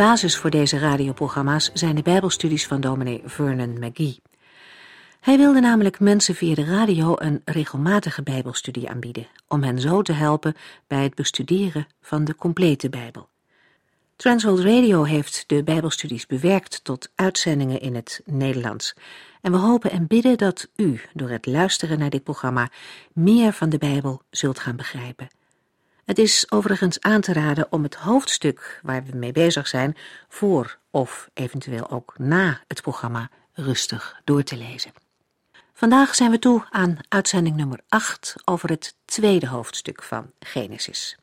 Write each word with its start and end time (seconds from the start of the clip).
Basis 0.00 0.36
voor 0.36 0.50
deze 0.50 0.78
radioprogramma's 0.78 1.70
zijn 1.74 1.94
de 1.94 2.02
Bijbelstudies 2.02 2.66
van 2.66 2.80
dominee 2.80 3.22
Vernon 3.24 3.76
McGee. 3.78 4.20
Hij 5.20 5.36
wilde 5.36 5.60
namelijk 5.60 6.00
mensen 6.00 6.34
via 6.34 6.54
de 6.54 6.64
radio 6.64 7.14
een 7.18 7.42
regelmatige 7.44 8.22
Bijbelstudie 8.22 8.88
aanbieden, 8.88 9.26
om 9.48 9.62
hen 9.62 9.80
zo 9.80 10.02
te 10.02 10.12
helpen 10.12 10.54
bij 10.86 11.02
het 11.02 11.14
bestuderen 11.14 11.86
van 12.00 12.24
de 12.24 12.34
complete 12.34 12.88
Bijbel. 12.88 13.28
Transworld 14.16 14.60
Radio 14.60 15.02
heeft 15.02 15.44
de 15.46 15.62
Bijbelstudies 15.62 16.26
bewerkt 16.26 16.84
tot 16.84 17.10
uitzendingen 17.14 17.80
in 17.80 17.94
het 17.94 18.20
Nederlands. 18.24 18.94
En 19.40 19.52
we 19.52 19.58
hopen 19.58 19.90
en 19.90 20.06
bidden 20.06 20.38
dat 20.38 20.68
u, 20.76 21.00
door 21.14 21.28
het 21.30 21.46
luisteren 21.46 21.98
naar 21.98 22.10
dit 22.10 22.24
programma, 22.24 22.70
meer 23.12 23.52
van 23.52 23.68
de 23.68 23.78
Bijbel 23.78 24.22
zult 24.30 24.58
gaan 24.58 24.76
begrijpen. 24.76 25.28
Het 26.10 26.18
is 26.18 26.50
overigens 26.50 27.00
aan 27.00 27.20
te 27.20 27.32
raden 27.32 27.66
om 27.72 27.82
het 27.82 27.94
hoofdstuk 27.94 28.80
waar 28.82 29.04
we 29.04 29.16
mee 29.16 29.32
bezig 29.32 29.68
zijn 29.68 29.96
voor 30.28 30.78
of 30.90 31.30
eventueel 31.34 31.90
ook 31.90 32.14
na 32.18 32.60
het 32.66 32.82
programma 32.82 33.30
rustig 33.52 34.20
door 34.24 34.42
te 34.42 34.56
lezen. 34.56 34.92
Vandaag 35.72 36.14
zijn 36.14 36.30
we 36.30 36.38
toe 36.38 36.64
aan 36.70 36.98
uitzending 37.08 37.56
nummer 37.56 37.80
8 37.88 38.34
over 38.44 38.68
het 38.68 38.96
tweede 39.04 39.46
hoofdstuk 39.46 40.02
van 40.02 40.30
Genesis. 40.40 41.16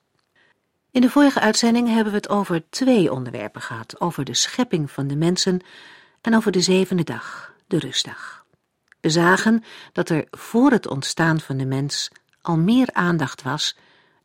In 0.92 1.02
de 1.02 1.10
vorige 1.10 1.40
uitzending 1.40 1.88
hebben 1.88 2.12
we 2.12 2.18
het 2.18 2.30
over 2.30 2.70
twee 2.70 3.12
onderwerpen 3.12 3.62
gehad: 3.62 4.02
over 4.02 4.24
de 4.24 4.34
schepping 4.34 4.92
van 4.92 5.08
de 5.08 5.16
mensen 5.16 5.62
en 6.22 6.36
over 6.36 6.52
de 6.52 6.62
zevende 6.62 7.04
dag, 7.04 7.54
de 7.68 7.80
rustdag. 7.80 8.46
We 9.00 9.10
zagen 9.10 9.64
dat 9.92 10.10
er 10.10 10.28
voor 10.32 10.72
het 10.72 10.88
ontstaan 10.88 11.40
van 11.40 11.58
de 11.58 11.66
mens 11.66 12.12
al 12.42 12.58
meer 12.58 12.90
aandacht 12.92 13.42
was 13.42 13.76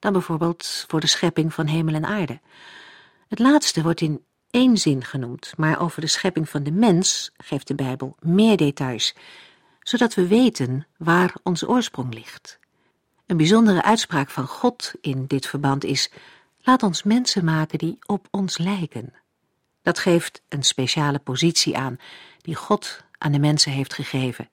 dan 0.03 0.13
bijvoorbeeld 0.13 0.85
voor 0.89 1.01
de 1.01 1.07
schepping 1.07 1.55
van 1.55 1.67
hemel 1.67 1.95
en 1.95 2.05
aarde. 2.05 2.41
Het 3.29 3.39
laatste 3.39 3.83
wordt 3.83 4.01
in 4.01 4.25
één 4.51 4.77
zin 4.77 5.05
genoemd, 5.05 5.53
maar 5.57 5.81
over 5.81 6.01
de 6.01 6.07
schepping 6.07 6.49
van 6.49 6.63
de 6.63 6.73
mens 6.73 7.33
geeft 7.37 7.67
de 7.67 7.75
Bijbel 7.75 8.17
meer 8.21 8.57
details, 8.57 9.15
zodat 9.81 10.15
we 10.15 10.27
weten 10.27 10.87
waar 10.97 11.35
onze 11.43 11.69
oorsprong 11.69 12.15
ligt. 12.15 12.59
Een 13.27 13.37
bijzondere 13.37 13.83
uitspraak 13.83 14.31
van 14.31 14.47
God 14.47 14.93
in 15.01 15.27
dit 15.27 15.47
verband 15.47 15.85
is: 15.85 16.11
laat 16.61 16.83
ons 16.83 17.03
mensen 17.03 17.45
maken 17.45 17.79
die 17.79 17.99
op 18.07 18.29
ons 18.31 18.59
lijken. 18.59 19.13
Dat 19.83 19.99
geeft 19.99 20.43
een 20.49 20.63
speciale 20.63 21.19
positie 21.19 21.77
aan 21.77 21.97
die 22.41 22.55
God 22.55 23.05
aan 23.19 23.33
de 23.33 23.39
mensen 23.39 23.73
heeft 23.73 23.95
gegeven. 23.95 24.49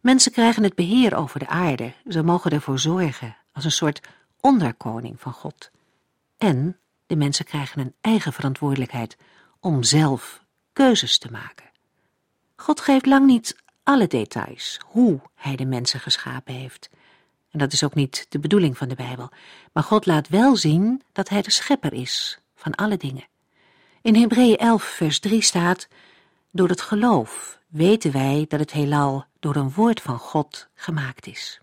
Mensen 0.00 0.32
krijgen 0.32 0.62
het 0.62 0.74
beheer 0.74 1.16
over 1.16 1.38
de 1.38 1.48
aarde, 1.48 1.92
ze 2.08 2.22
mogen 2.22 2.50
ervoor 2.50 2.78
zorgen, 2.78 3.36
als 3.52 3.64
een 3.64 3.72
soort 3.72 4.00
onderkoning 4.42 5.20
van 5.20 5.32
God. 5.32 5.70
En 6.36 6.78
de 7.06 7.16
mensen 7.16 7.44
krijgen 7.44 7.80
een 7.80 7.94
eigen 8.00 8.32
verantwoordelijkheid 8.32 9.16
om 9.60 9.82
zelf 9.82 10.44
keuzes 10.72 11.18
te 11.18 11.30
maken. 11.30 11.70
God 12.56 12.80
geeft 12.80 13.06
lang 13.06 13.26
niet 13.26 13.56
alle 13.82 14.06
details 14.06 14.78
hoe 14.86 15.20
hij 15.34 15.56
de 15.56 15.64
mensen 15.64 16.00
geschapen 16.00 16.54
heeft. 16.54 16.90
En 17.50 17.58
dat 17.58 17.72
is 17.72 17.84
ook 17.84 17.94
niet 17.94 18.26
de 18.28 18.38
bedoeling 18.38 18.78
van 18.78 18.88
de 18.88 18.94
Bijbel. 18.94 19.28
Maar 19.72 19.82
God 19.82 20.06
laat 20.06 20.28
wel 20.28 20.56
zien 20.56 21.02
dat 21.12 21.28
hij 21.28 21.42
de 21.42 21.50
schepper 21.50 21.92
is 21.92 22.38
van 22.54 22.74
alle 22.74 22.96
dingen. 22.96 23.26
In 24.02 24.14
Hebreeën 24.14 24.56
11, 24.56 24.82
vers 24.82 25.18
3 25.18 25.42
staat: 25.42 25.88
Door 26.50 26.68
het 26.68 26.80
geloof 26.80 27.58
weten 27.68 28.12
wij 28.12 28.44
dat 28.48 28.60
het 28.60 28.72
heelal 28.72 29.24
door 29.40 29.56
een 29.56 29.72
woord 29.72 30.00
van 30.00 30.18
God 30.18 30.68
gemaakt 30.74 31.26
is. 31.26 31.60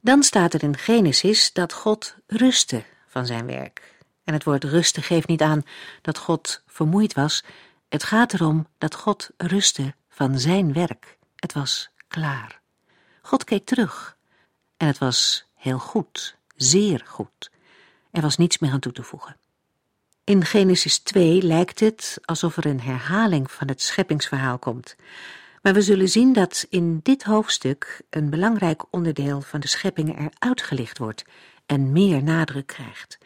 Dan 0.00 0.22
staat 0.22 0.54
er 0.54 0.62
in 0.62 0.76
Genesis 0.76 1.52
dat 1.52 1.72
God 1.72 2.16
rustte 2.26 2.84
van 3.06 3.26
zijn 3.26 3.46
werk. 3.46 3.98
En 4.24 4.34
het 4.34 4.44
woord 4.44 4.64
rusten 4.64 5.02
geeft 5.02 5.28
niet 5.28 5.42
aan 5.42 5.62
dat 6.02 6.18
God 6.18 6.62
vermoeid 6.66 7.14
was. 7.14 7.44
Het 7.88 8.04
gaat 8.04 8.32
erom 8.32 8.66
dat 8.78 8.94
God 8.94 9.30
rustte 9.36 9.94
van 10.08 10.38
zijn 10.38 10.72
werk. 10.72 11.18
Het 11.36 11.52
was 11.52 11.90
klaar. 12.08 12.60
God 13.22 13.44
keek 13.44 13.66
terug. 13.66 14.16
En 14.76 14.86
het 14.86 14.98
was 14.98 15.44
heel 15.54 15.78
goed, 15.78 16.36
zeer 16.56 17.04
goed. 17.06 17.50
Er 18.10 18.22
was 18.22 18.36
niets 18.36 18.58
meer 18.58 18.72
aan 18.72 18.80
toe 18.80 18.92
te 18.92 19.02
voegen. 19.02 19.36
In 20.24 20.44
Genesis 20.44 20.98
2 20.98 21.42
lijkt 21.42 21.80
het 21.80 22.18
alsof 22.24 22.56
er 22.56 22.66
een 22.66 22.80
herhaling 22.80 23.50
van 23.50 23.68
het 23.68 23.82
scheppingsverhaal 23.82 24.58
komt. 24.58 24.96
Maar 25.60 25.74
we 25.74 25.82
zullen 25.82 26.08
zien 26.08 26.32
dat 26.32 26.66
in 26.70 27.00
dit 27.02 27.22
hoofdstuk 27.22 28.02
een 28.10 28.30
belangrijk 28.30 28.82
onderdeel 28.90 29.40
van 29.40 29.60
de 29.60 29.68
schepping 29.68 30.18
er 30.18 30.30
uitgelicht 30.38 30.98
wordt 30.98 31.24
en 31.66 31.92
meer 31.92 32.22
nadruk 32.22 32.66
krijgt. 32.66 33.18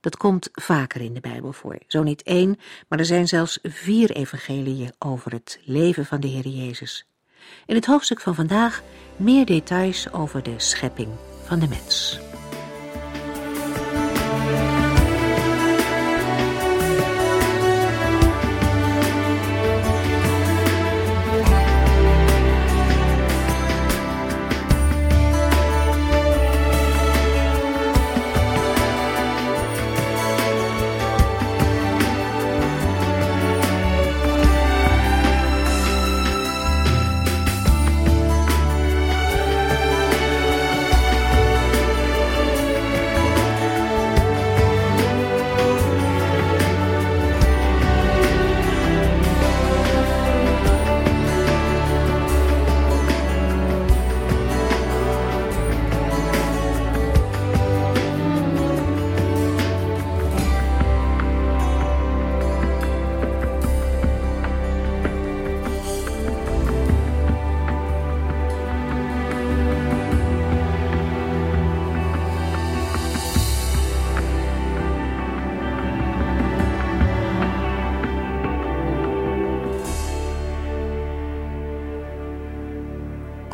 Dat 0.00 0.16
komt 0.16 0.48
vaker 0.52 1.00
in 1.00 1.14
de 1.14 1.20
Bijbel 1.20 1.52
voor. 1.52 1.78
Zo 1.86 2.02
niet 2.02 2.22
één, 2.22 2.58
maar 2.88 2.98
er 2.98 3.04
zijn 3.04 3.28
zelfs 3.28 3.58
vier 3.62 4.10
evangeliën 4.10 4.92
over 4.98 5.32
het 5.32 5.60
leven 5.64 6.06
van 6.06 6.20
de 6.20 6.28
Heer 6.28 6.48
Jezus. 6.48 7.06
In 7.66 7.74
het 7.74 7.86
hoofdstuk 7.86 8.20
van 8.20 8.34
vandaag 8.34 8.82
meer 9.16 9.46
details 9.46 10.12
over 10.12 10.42
de 10.42 10.54
schepping 10.56 11.08
van 11.44 11.58
de 11.58 11.68
mens. 11.68 12.20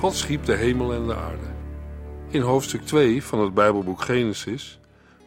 God 0.09 0.17
schiep 0.17 0.45
de 0.45 0.55
hemel 0.55 0.93
en 0.93 1.07
de 1.07 1.15
aarde. 1.15 1.55
In 2.29 2.41
hoofdstuk 2.41 2.83
2 2.83 3.23
van 3.23 3.41
het 3.41 3.55
Bijbelboek 3.55 4.01
Genesis 4.01 4.81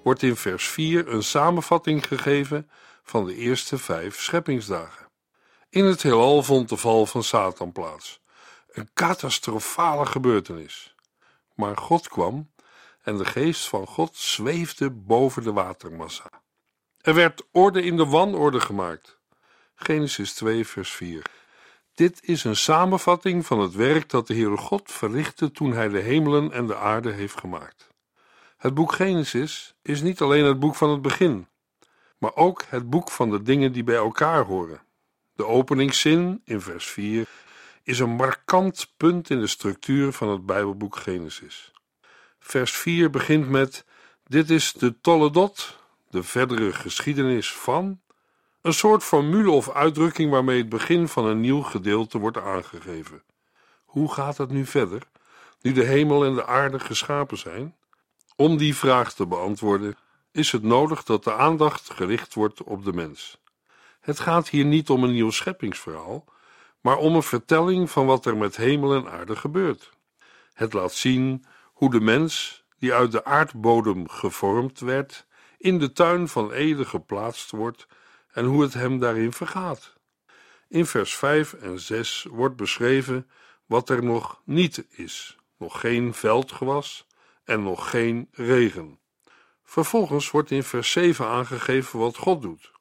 wordt 0.04 0.24
in 0.24 0.36
vers 0.36 0.68
4 0.68 1.08
een 1.08 1.24
samenvatting 1.24 2.08
gegeven 2.08 2.70
van 3.04 3.26
de 3.26 3.36
eerste 3.36 3.78
vijf 3.78 4.22
scheppingsdagen. 4.22 5.08
In 5.70 5.86
het 5.86 6.02
heelal 6.02 6.44
vond 6.44 6.70
de 6.70 6.78
val 6.78 7.06
van 7.06 7.24
Satan 7.24 7.72
plaats, 7.72 8.22
een 8.72 8.90
catastrofale 8.94 10.06
gebeurtenis. 10.06 10.96
Maar 11.56 11.78
God 11.78 12.08
kwam 12.08 12.52
en 13.02 13.18
de 13.18 13.26
geest 13.26 13.68
van 13.68 13.88
God 13.88 14.16
zweefde 14.16 14.90
boven 14.90 15.44
de 15.44 15.54
watermassa. 15.54 16.30
Er 17.02 17.14
werd 17.14 17.44
orde 17.52 17.84
in 17.84 17.98
de 17.98 18.06
wanorde 18.06 18.60
gemaakt. 18.60 19.20
Genesis 19.76 20.34
2, 20.34 20.68
vers 20.68 20.92
4. 20.92 21.41
Dit 21.94 22.20
is 22.24 22.44
een 22.44 22.56
samenvatting 22.56 23.46
van 23.46 23.60
het 23.60 23.74
werk 23.74 24.10
dat 24.10 24.28
de 24.28 24.34
Heere 24.34 24.58
God 24.58 24.92
verrichtte 24.92 25.52
toen 25.52 25.74
hij 25.74 25.90
de 25.90 26.00
hemelen 26.00 26.52
en 26.52 26.68
de 26.68 26.76
aarde 26.76 27.12
heeft 27.12 27.40
gemaakt. 27.40 27.90
Het 28.58 28.74
boek 28.74 28.92
Genesis 28.92 29.76
is 29.82 30.02
niet 30.02 30.22
alleen 30.22 30.46
het 30.46 30.60
boek 30.60 30.76
van 30.76 30.90
het 30.90 31.02
begin, 31.02 31.48
maar 32.18 32.36
ook 32.36 32.64
het 32.68 32.90
boek 32.90 33.12
van 33.12 33.30
de 33.30 33.42
dingen 33.42 33.72
die 33.72 33.84
bij 33.84 33.96
elkaar 33.96 34.46
horen. 34.46 34.82
De 35.34 35.46
openingszin 35.46 36.42
in 36.46 36.62
vers 36.62 36.86
4 36.86 37.28
is 37.84 38.00
een 38.00 38.10
markant 38.10 38.94
punt 38.98 39.30
in 39.30 39.40
de 39.40 39.48
structuur 39.48 40.14
van 40.14 40.30
het 40.30 40.46
Bijbelboek 40.46 40.96
Genesis. 40.96 41.72
Vers 42.40 42.72
4 42.72 43.10
begint 43.10 43.50
met: 43.50 43.86
Dit 44.24 44.50
is 44.50 44.74
de 44.74 45.02
Toledot, 45.02 45.80
de 46.10 46.24
verdere 46.24 46.74
geschiedenis 46.74 47.54
van. 47.54 48.02
Een 48.62 48.74
soort 48.74 49.04
formule 49.04 49.52
of 49.52 49.70
uitdrukking 49.70 50.32
waarmee 50.32 50.58
het 50.58 50.70
begin 50.70 51.08
van 51.08 51.26
een 51.26 51.40
nieuw 51.40 51.62
gedeelte 51.62 52.18
wordt 52.18 52.38
aangegeven. 52.38 53.24
Hoe 53.86 54.14
gaat 54.14 54.38
het 54.38 54.50
nu 54.50 54.66
verder, 54.66 55.02
nu 55.62 55.72
de 55.72 55.84
hemel 55.84 56.26
en 56.26 56.36
de 56.36 56.46
aarde 56.46 56.80
geschapen 56.80 57.38
zijn? 57.38 57.76
Om 58.36 58.58
die 58.58 58.76
vraag 58.76 59.14
te 59.14 59.26
beantwoorden, 59.26 59.96
is 60.32 60.52
het 60.52 60.64
nodig 60.64 61.04
dat 61.04 61.24
de 61.24 61.34
aandacht 61.34 61.90
gericht 61.90 62.34
wordt 62.34 62.64
op 62.64 62.84
de 62.84 62.94
mens. 62.94 63.38
Het 64.00 64.20
gaat 64.20 64.50
hier 64.50 64.66
niet 64.66 64.90
om 64.90 65.04
een 65.04 65.14
nieuw 65.14 65.32
scheppingsverhaal, 65.32 66.26
maar 66.82 66.98
om 66.98 67.16
een 67.16 67.24
vertelling 67.24 67.92
van 67.92 68.06
wat 68.06 68.26
er 68.26 68.38
met 68.38 68.56
hemel 68.56 68.94
en 68.96 69.12
aarde 69.12 69.36
gebeurt. 69.36 69.90
Het 70.54 70.74
laat 70.74 70.94
zien 70.94 71.46
hoe 71.74 71.90
de 71.90 72.02
mens, 72.02 72.64
die 72.80 72.94
uit 72.94 73.12
de 73.12 73.26
aardbodem 73.26 74.10
gevormd 74.10 74.80
werd, 74.80 75.26
in 75.58 75.80
de 75.80 75.92
tuin 75.92 76.28
van 76.28 76.52
Eden 76.52 76.88
geplaatst 76.88 77.52
wordt 77.52 77.88
en 78.32 78.46
hoe 78.46 78.62
het 78.62 78.74
hem 78.74 79.00
daarin 79.00 79.34
vergaat. 79.34 79.94
In 80.68 80.86
vers 80.86 81.16
5 81.16 81.54
en 81.54 81.80
6 81.80 82.26
wordt 82.30 82.56
beschreven 82.56 83.30
wat 83.66 83.90
er 83.90 84.04
nog 84.04 84.42
niet 84.46 84.86
is: 84.90 85.38
nog 85.58 85.80
geen 85.80 86.14
veldgewas 86.14 87.08
en 87.44 87.64
nog 87.64 87.90
geen 87.90 88.28
regen. 88.32 89.00
Vervolgens 89.64 90.32
wordt 90.32 90.52
in 90.52 90.64
vers 90.64 90.92
7 90.92 91.28
aangegeven 91.28 92.00
wat 92.00 92.18
God 92.18 92.42
doet. 92.42 92.72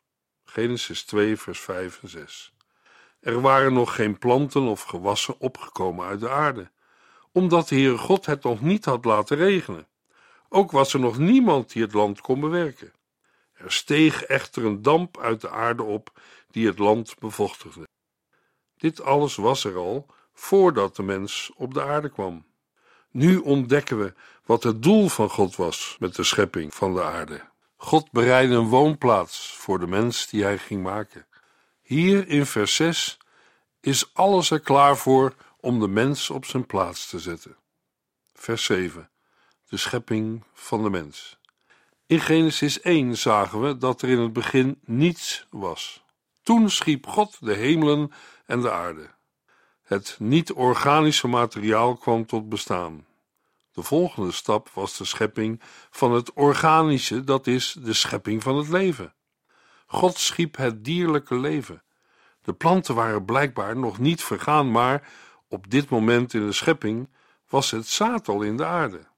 Genesis 0.45 1.03
2, 1.03 1.37
vers 1.37 1.61
5 1.61 2.03
en 2.03 2.09
6. 2.09 2.55
Er 3.21 3.41
waren 3.41 3.73
nog 3.73 3.95
geen 3.95 4.19
planten 4.19 4.63
of 4.63 4.83
gewassen 4.83 5.41
opgekomen 5.41 6.07
uit 6.07 6.21
de 6.21 6.31
aarde, 6.31 6.71
omdat 7.33 7.69
de 7.69 7.75
Heere 7.75 7.99
God 7.99 8.27
het 8.27 8.43
nog 8.43 8.61
niet 8.61 8.85
had 8.85 9.05
laten 9.05 9.37
regenen. 9.37 9.89
Ook 10.49 10.71
was 10.71 10.95
er 10.95 11.01
nog 11.01 11.19
niemand 11.19 11.73
die 11.73 11.83
het 11.83 11.93
land 11.93 12.21
kon 12.21 12.41
bewerken. 12.41 12.93
Er 13.65 13.73
steeg 13.73 14.25
echter 14.25 14.65
een 14.65 14.83
damp 14.83 15.19
uit 15.19 15.41
de 15.41 15.51
aarde 15.51 15.83
op 15.83 16.21
die 16.51 16.67
het 16.67 16.79
land 16.79 17.19
bevochtigde. 17.19 17.89
Dit 18.77 19.03
alles 19.03 19.37
was 19.37 19.65
er 19.65 19.77
al 19.77 20.07
voordat 20.33 20.97
de 20.97 21.03
mens 21.03 21.51
op 21.57 21.75
de 21.75 21.83
aarde 21.83 22.11
kwam. 22.11 22.47
Nu 23.11 23.37
ontdekken 23.37 23.99
we 23.99 24.15
wat 24.45 24.63
het 24.63 24.83
doel 24.83 25.09
van 25.09 25.31
God 25.31 25.57
was 25.57 25.97
met 25.99 26.15
de 26.15 26.25
schepping 26.25 26.75
van 26.75 26.95
de 26.95 27.03
aarde. 27.03 27.49
God 27.77 28.11
bereidde 28.11 28.55
een 28.55 28.69
woonplaats 28.69 29.57
voor 29.57 29.79
de 29.79 29.87
mens 29.87 30.29
die 30.29 30.43
hij 30.43 30.59
ging 30.59 30.83
maken. 30.83 31.27
Hier 31.81 32.29
in 32.29 32.47
vers 32.47 32.75
6 32.75 33.19
is 33.81 34.15
alles 34.15 34.51
er 34.51 34.61
klaar 34.61 34.97
voor 34.97 35.35
om 35.61 35.81
de 35.81 35.89
mens 35.89 36.31
op 36.31 36.45
zijn 36.45 36.67
plaats 36.67 37.09
te 37.09 37.19
zetten. 37.19 37.57
Vers 38.35 38.65
7. 38.65 39.11
De 39.69 39.77
schepping 39.77 40.45
van 40.53 40.83
de 40.83 40.91
mens. 40.91 41.40
In 42.11 42.21
Genesis 42.21 42.81
1 42.81 43.17
zagen 43.17 43.61
we 43.61 43.77
dat 43.77 44.03
er 44.03 44.09
in 44.09 44.19
het 44.19 44.33
begin 44.33 44.79
niets 44.85 45.47
was. 45.51 46.05
Toen 46.43 46.71
schiep 46.71 47.07
God 47.07 47.37
de 47.41 47.55
hemelen 47.55 48.13
en 48.47 48.61
de 48.61 48.71
aarde. 48.71 49.11
Het 49.83 50.17
niet-organische 50.19 51.29
materiaal 51.29 51.97
kwam 51.97 52.27
tot 52.27 52.49
bestaan. 52.49 53.07
De 53.73 53.83
volgende 53.83 54.33
stap 54.33 54.71
was 54.75 54.97
de 54.97 55.05
schepping 55.05 55.61
van 55.91 56.13
het 56.13 56.33
organische, 56.33 57.25
dat 57.25 57.47
is 57.47 57.77
de 57.83 57.93
schepping 57.93 58.43
van 58.43 58.57
het 58.57 58.69
leven. 58.69 59.15
God 59.87 60.19
schiep 60.19 60.57
het 60.57 60.85
dierlijke 60.85 61.39
leven. 61.39 61.83
De 62.43 62.53
planten 62.53 62.95
waren 62.95 63.25
blijkbaar 63.25 63.77
nog 63.77 63.99
niet 63.99 64.23
vergaan, 64.23 64.71
maar 64.71 65.09
op 65.49 65.71
dit 65.71 65.89
moment 65.89 66.35
in 66.35 66.47
de 66.47 66.53
schepping 66.53 67.09
was 67.49 67.71
het 67.71 67.87
zaad 67.87 68.29
al 68.29 68.43
in 68.43 68.57
de 68.57 68.65
aarde. 68.65 69.09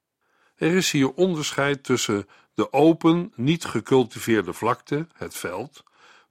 Er 0.57 0.75
is 0.75 0.91
hier 0.91 1.13
onderscheid 1.13 1.85
tussen 1.85 2.27
de 2.55 2.73
open, 2.73 3.33
niet 3.37 3.65
gecultiveerde 3.65 4.53
vlakte, 4.53 5.07
het 5.13 5.35
veld, 5.35 5.83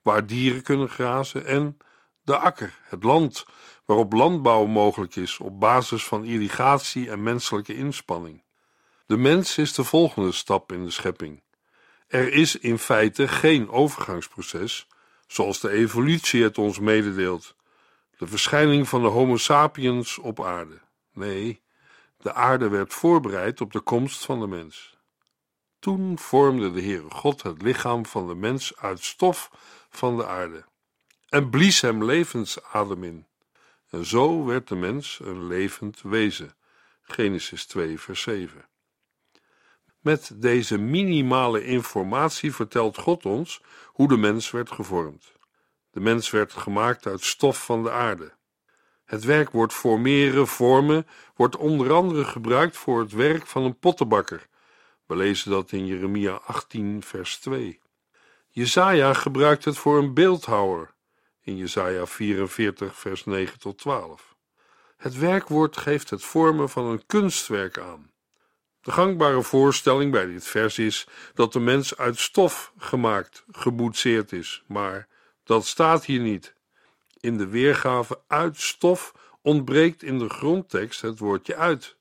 waar 0.02 0.26
dieren 0.26 0.62
kunnen 0.62 0.90
grazen, 0.90 1.46
en 1.46 1.78
de 2.22 2.38
akker, 2.38 2.80
het 2.84 3.04
land, 3.04 3.46
waarop 3.86 4.14
landbouw 4.14 4.66
mogelijk 4.66 5.16
is 5.16 5.40
op 5.40 5.60
basis 5.60 6.04
van 6.04 6.26
irrigatie 6.26 7.10
en 7.10 7.24
menselijke 7.24 7.76
inspanning. 7.76 8.44
De 9.06 9.18
mens 9.18 9.58
is 9.58 9.74
de 9.74 9.84
volgende 9.84 10.32
stap 10.32 10.72
in 10.72 10.86
de 10.86 10.92
schepping. 10.92 11.44
Er 12.08 12.34
is 12.34 12.56
in 12.56 12.78
feite 12.78 13.28
geen 13.28 13.70
overgangsproces, 13.70 14.88
zoals 15.28 15.60
de 15.60 15.70
evolutie 15.70 16.44
het 16.44 16.58
ons 16.58 16.80
mededeelt, 16.80 17.56
de 18.18 18.28
verschijning 18.28 18.88
van 18.88 19.02
de 19.02 19.08
Homo 19.08 19.38
sapiens 19.38 20.18
op 20.18 20.44
aarde. 20.44 20.82
Nee, 21.14 21.62
de 22.18 22.34
aarde 22.34 22.70
werd 22.70 22.94
voorbereid 22.94 23.62
op 23.62 23.72
de 23.72 23.80
komst 23.80 24.26
van 24.26 24.40
de 24.40 24.48
mens. 24.48 24.98
Toen 25.82 26.20
vormde 26.20 26.72
de 26.72 26.82
Heere 26.82 27.10
God 27.10 27.42
het 27.42 27.62
lichaam 27.62 28.06
van 28.06 28.28
de 28.28 28.36
mens 28.36 28.78
uit 28.78 29.04
stof 29.04 29.52
van 29.90 30.18
de 30.18 30.28
aarde 30.28 30.64
en 31.30 31.50
blies 31.50 31.82
hem 31.82 32.04
levensadem 32.04 33.04
in. 33.04 33.28
En 33.90 34.06
zo 34.06 34.46
werd 34.46 34.68
de 34.68 34.76
mens 34.76 35.20
een 35.24 35.48
levend 35.48 36.02
wezen. 36.02 36.56
Genesis 37.02 37.66
2, 37.66 38.00
vers 38.00 38.22
7. 38.22 38.70
Met 40.00 40.32
deze 40.36 40.78
minimale 40.78 41.64
informatie 41.64 42.56
vertelt 42.56 42.98
God 42.98 43.26
ons 43.26 43.62
hoe 43.86 44.08
de 44.08 44.18
mens 44.18 44.52
werd 44.52 44.72
gevormd. 44.72 45.32
De 45.92 46.00
mens 46.00 46.30
werd 46.30 46.54
gemaakt 46.54 47.06
uit 47.06 47.24
stof 47.24 47.66
van 47.66 47.84
de 47.84 47.92
aarde. 47.92 48.34
Het 49.06 49.24
werkwoord 49.24 49.74
formeren, 49.74 50.48
vormen, 50.48 51.08
wordt 51.36 51.58
onder 51.58 51.94
andere 51.94 52.26
gebruikt 52.26 52.78
voor 52.78 53.00
het 53.00 53.12
werk 53.12 53.48
van 53.48 53.64
een 53.64 53.80
pottenbakker. 53.80 54.50
We 55.12 55.18
lezen 55.18 55.52
dat 55.52 55.72
in 55.72 55.86
Jeremia 55.86 56.34
18, 56.46 57.04
vers 57.04 57.38
2. 57.38 57.80
Jezaja 58.50 59.14
gebruikt 59.14 59.66
het 59.66 59.78
voor 59.78 59.98
een 59.98 60.14
beeldhouwer 60.14 60.94
in 61.42 61.58
Jesaja 61.58 62.06
44, 62.06 62.96
vers 62.96 63.26
9 63.26 63.60
tot 63.60 63.78
12. 63.78 64.36
Het 64.98 65.18
werkwoord 65.18 65.78
geeft 65.78 66.10
het 66.10 66.24
vormen 66.24 66.70
van 66.70 66.86
een 66.86 67.06
kunstwerk 67.06 67.80
aan. 67.80 68.12
De 68.82 68.92
gangbare 68.92 69.42
voorstelling 69.42 70.12
bij 70.12 70.26
dit 70.26 70.48
vers 70.48 70.78
is 70.78 71.08
dat 71.34 71.54
de 71.54 71.60
mens 71.60 71.98
uit 71.98 72.20
stof 72.20 72.74
gemaakt, 72.78 73.44
geboetseerd 73.52 74.32
is, 74.32 74.64
maar 74.68 75.08
dat 75.44 75.66
staat 75.66 76.06
hier 76.06 76.22
niet. 76.22 76.54
In 77.20 77.38
de 77.38 77.48
weergave 77.48 78.22
uit 78.28 78.60
stof 78.60 79.14
ontbreekt 79.42 80.04
in 80.04 80.20
de 80.20 80.30
grondtekst 80.30 81.02
het 81.02 81.20
woordje 81.20 81.56
uit. 81.56 81.96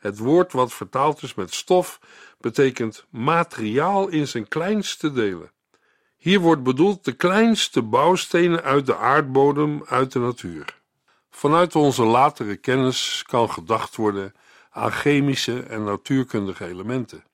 Het 0.00 0.18
woord 0.18 0.52
wat 0.52 0.72
vertaald 0.72 1.22
is 1.22 1.34
met 1.34 1.54
stof 1.54 2.00
betekent 2.40 3.06
materiaal 3.10 4.08
in 4.08 4.28
zijn 4.28 4.48
kleinste 4.48 5.12
delen. 5.12 5.52
Hier 6.16 6.40
wordt 6.40 6.62
bedoeld 6.62 7.04
de 7.04 7.12
kleinste 7.12 7.82
bouwstenen 7.82 8.62
uit 8.62 8.86
de 8.86 8.96
aardbodem 8.96 9.82
uit 9.86 10.12
de 10.12 10.18
natuur. 10.18 10.76
Vanuit 11.30 11.74
onze 11.74 12.04
latere 12.04 12.56
kennis 12.56 13.24
kan 13.26 13.50
gedacht 13.50 13.96
worden 13.96 14.34
aan 14.70 14.92
chemische 14.92 15.62
en 15.62 15.84
natuurkundige 15.84 16.66
elementen. 16.66 17.24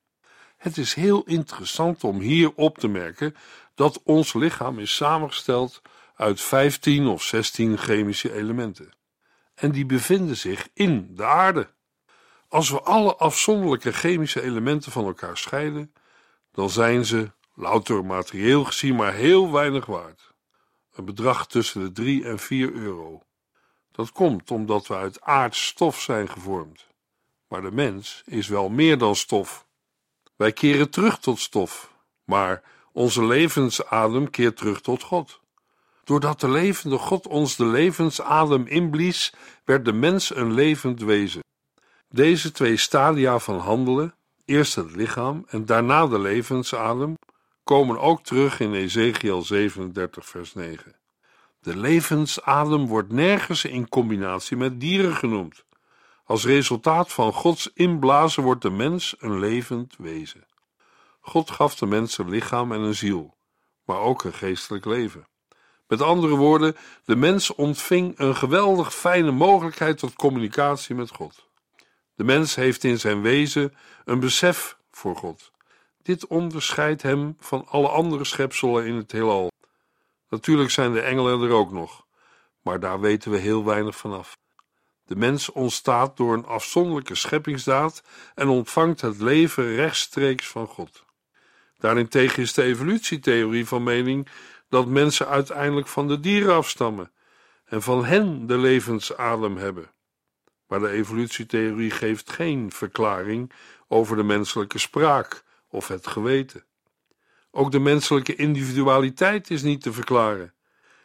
Het 0.57 0.77
is 0.77 0.95
heel 0.95 1.23
interessant 1.25 2.05
om 2.05 2.21
hier 2.21 2.53
op 2.55 2.79
te 2.79 2.89
merken 2.89 3.37
dat 3.75 4.01
ons 4.05 4.35
lichaam 4.35 4.79
is 4.79 4.95
samengesteld 4.95 5.83
uit 6.17 6.41
15 6.41 7.07
of 7.07 7.23
16 7.23 7.79
chemische 7.79 8.33
elementen. 8.33 8.91
En 9.55 9.73
die 9.73 9.87
bevinden 9.87 10.37
zich 10.37 10.69
in 10.75 11.09
de 11.11 11.25
aarde. 11.25 11.69
Als 12.55 12.71
we 12.71 12.83
alle 12.83 13.17
afzonderlijke 13.17 13.93
chemische 13.93 14.43
elementen 14.43 14.93
van 14.93 15.05
elkaar 15.05 15.39
scheiden, 15.39 15.95
dan 16.53 16.71
zijn 16.71 17.05
ze 17.05 17.31
louter 17.55 18.05
materieel 18.05 18.65
gezien 18.65 18.97
maar 18.97 19.13
heel 19.13 19.53
weinig 19.53 19.87
waard. 19.87 20.33
Een 20.93 21.05
bedrag 21.05 21.47
tussen 21.47 21.81
de 21.81 21.93
3 21.93 22.25
en 22.25 22.39
4 22.39 22.73
euro. 22.73 23.23
Dat 23.93 24.13
komt 24.13 24.51
omdat 24.51 24.87
we 24.87 24.97
uit 24.97 25.21
aardstof 25.21 26.01
zijn 26.01 26.29
gevormd. 26.29 26.87
Maar 27.49 27.63
de 27.63 27.71
mens 27.71 28.23
is 28.25 28.49
wel 28.49 28.69
meer 28.69 28.99
dan 28.99 29.17
stof. 29.17 29.67
Wij 30.37 30.53
keren 30.53 30.91
terug 30.91 31.19
tot 31.19 31.39
stof, 31.39 31.93
maar 32.25 32.63
onze 32.93 33.25
levensadem 33.25 34.31
keert 34.31 34.57
terug 34.57 34.81
tot 34.81 35.03
God. 35.03 35.41
Doordat 36.05 36.41
de 36.41 36.51
levende 36.51 36.99
God 36.99 37.27
ons 37.27 37.57
de 37.57 37.67
levensadem 37.67 38.67
inblies, 38.67 39.33
werd 39.65 39.85
de 39.85 39.93
mens 39.93 40.35
een 40.35 40.53
levend 40.53 41.01
wezen. 41.01 41.44
Deze 42.14 42.52
twee 42.52 42.76
stadia 42.76 43.38
van 43.38 43.59
handelen, 43.59 44.14
eerst 44.44 44.75
het 44.75 44.94
lichaam 44.94 45.44
en 45.49 45.64
daarna 45.64 46.06
de 46.06 46.18
levensadem, 46.18 47.14
komen 47.64 47.99
ook 47.99 48.23
terug 48.23 48.61
in 48.61 48.75
Ezekiel 48.75 49.42
37, 49.42 50.26
vers 50.26 50.54
9. 50.54 50.97
De 51.61 51.76
levensadem 51.76 52.87
wordt 52.87 53.12
nergens 53.12 53.64
in 53.64 53.88
combinatie 53.88 54.56
met 54.56 54.80
dieren 54.80 55.14
genoemd. 55.14 55.64
Als 56.25 56.44
resultaat 56.44 57.12
van 57.12 57.33
Gods 57.33 57.71
inblazen 57.73 58.42
wordt 58.42 58.62
de 58.62 58.71
mens 58.71 59.14
een 59.18 59.38
levend 59.38 59.94
wezen. 59.99 60.47
God 61.21 61.50
gaf 61.50 61.75
de 61.75 61.87
mens 61.87 62.18
een 62.18 62.28
lichaam 62.28 62.73
en 62.73 62.80
een 62.80 62.94
ziel, 62.94 63.37
maar 63.85 63.99
ook 63.99 64.25
een 64.25 64.35
geestelijk 64.35 64.85
leven. 64.85 65.26
Met 65.87 66.02
andere 66.02 66.37
woorden, 66.37 66.76
de 67.04 67.16
mens 67.16 67.54
ontving 67.54 68.18
een 68.18 68.37
geweldig 68.37 68.94
fijne 68.94 69.30
mogelijkheid 69.30 69.99
tot 69.99 70.14
communicatie 70.14 70.94
met 70.94 71.11
God. 71.11 71.52
De 72.14 72.25
mens 72.25 72.54
heeft 72.54 72.85
in 72.85 72.99
zijn 72.99 73.23
wezen 73.23 73.75
een 74.04 74.21
besef 74.21 74.78
voor 74.90 75.16
God. 75.16 75.52
Dit 76.02 76.26
onderscheidt 76.26 77.02
hem 77.02 77.37
van 77.38 77.66
alle 77.68 77.88
andere 77.88 78.25
schepselen 78.25 78.87
in 78.87 78.94
het 78.94 79.12
heelal. 79.12 79.50
Natuurlijk 80.28 80.71
zijn 80.71 80.92
de 80.92 81.00
engelen 81.00 81.42
er 81.42 81.50
ook 81.50 81.73
nog, 81.73 82.06
maar 82.62 82.80
daar 82.80 83.00
weten 83.00 83.30
we 83.30 83.38
heel 83.38 83.64
weinig 83.64 83.97
vanaf. 83.97 84.37
De 85.06 85.16
mens 85.16 85.52
ontstaat 85.52 86.16
door 86.16 86.35
een 86.35 86.47
afzonderlijke 86.47 87.14
scheppingsdaad 87.14 88.02
en 88.35 88.49
ontvangt 88.49 89.00
het 89.00 89.21
leven 89.21 89.75
rechtstreeks 89.75 90.49
van 90.49 90.66
God. 90.66 91.04
Daarentegen 91.78 92.42
is 92.42 92.52
de 92.52 92.62
evolutietheorie 92.62 93.66
van 93.66 93.83
mening 93.83 94.28
dat 94.68 94.87
mensen 94.87 95.28
uiteindelijk 95.28 95.88
van 95.88 96.09
de 96.09 96.21
dieren 96.21 96.54
afstammen 96.54 97.12
en 97.64 97.83
van 97.83 98.04
hen 98.04 98.47
de 98.47 98.59
levensadem 98.59 99.56
hebben. 99.56 99.94
Maar 100.75 100.83
de 100.83 100.97
evolutietheorie 100.97 101.90
geeft 101.90 102.31
geen 102.31 102.73
verklaring 102.73 103.52
over 103.88 104.16
de 104.16 104.23
menselijke 104.23 104.78
spraak 104.78 105.45
of 105.69 105.88
het 105.88 106.07
geweten. 106.07 106.64
Ook 107.50 107.71
de 107.71 107.78
menselijke 107.78 108.35
individualiteit 108.35 109.50
is 109.50 109.62
niet 109.62 109.83
te 109.83 109.93
verklaren. 109.93 110.54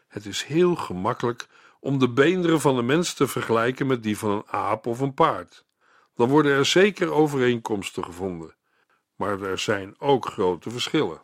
Het 0.08 0.26
is 0.26 0.44
heel 0.44 0.76
gemakkelijk 0.76 1.48
om 1.80 2.00
de 2.00 2.10
beenderen 2.10 2.62
van 2.62 2.76
de 2.76 2.82
mens 2.82 3.14
te 3.14 3.28
vergelijken 3.28 3.88
met 3.88 4.04
die 4.04 4.18
van 4.18 4.30
een 4.30 4.48
aap 4.48 4.86
of 4.86 5.00
een 5.00 5.14
paard. 5.14 5.66
Dan 6.16 6.30
worden 6.30 6.52
er 6.52 6.66
zeker 6.66 7.12
overeenkomsten 7.12 8.04
gevonden, 8.04 8.56
maar 9.16 9.42
er 9.42 9.60
zijn 9.60 9.96
ook 10.00 10.26
grote 10.26 10.70
verschillen. 10.70 11.22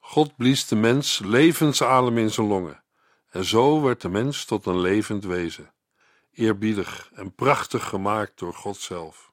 God 0.00 0.36
blies 0.36 0.66
de 0.66 0.76
mens 0.76 1.20
levensadem 1.24 2.18
in 2.18 2.30
zijn 2.30 2.46
longen, 2.46 2.84
en 3.30 3.44
zo 3.44 3.82
werd 3.82 4.00
de 4.00 4.08
mens 4.08 4.44
tot 4.44 4.66
een 4.66 4.80
levend 4.80 5.24
wezen, 5.24 5.72
eerbiedig 6.38 7.10
en 7.14 7.34
prachtig 7.34 7.84
gemaakt 7.84 8.38
door 8.38 8.54
God 8.54 8.76
zelf. 8.76 9.32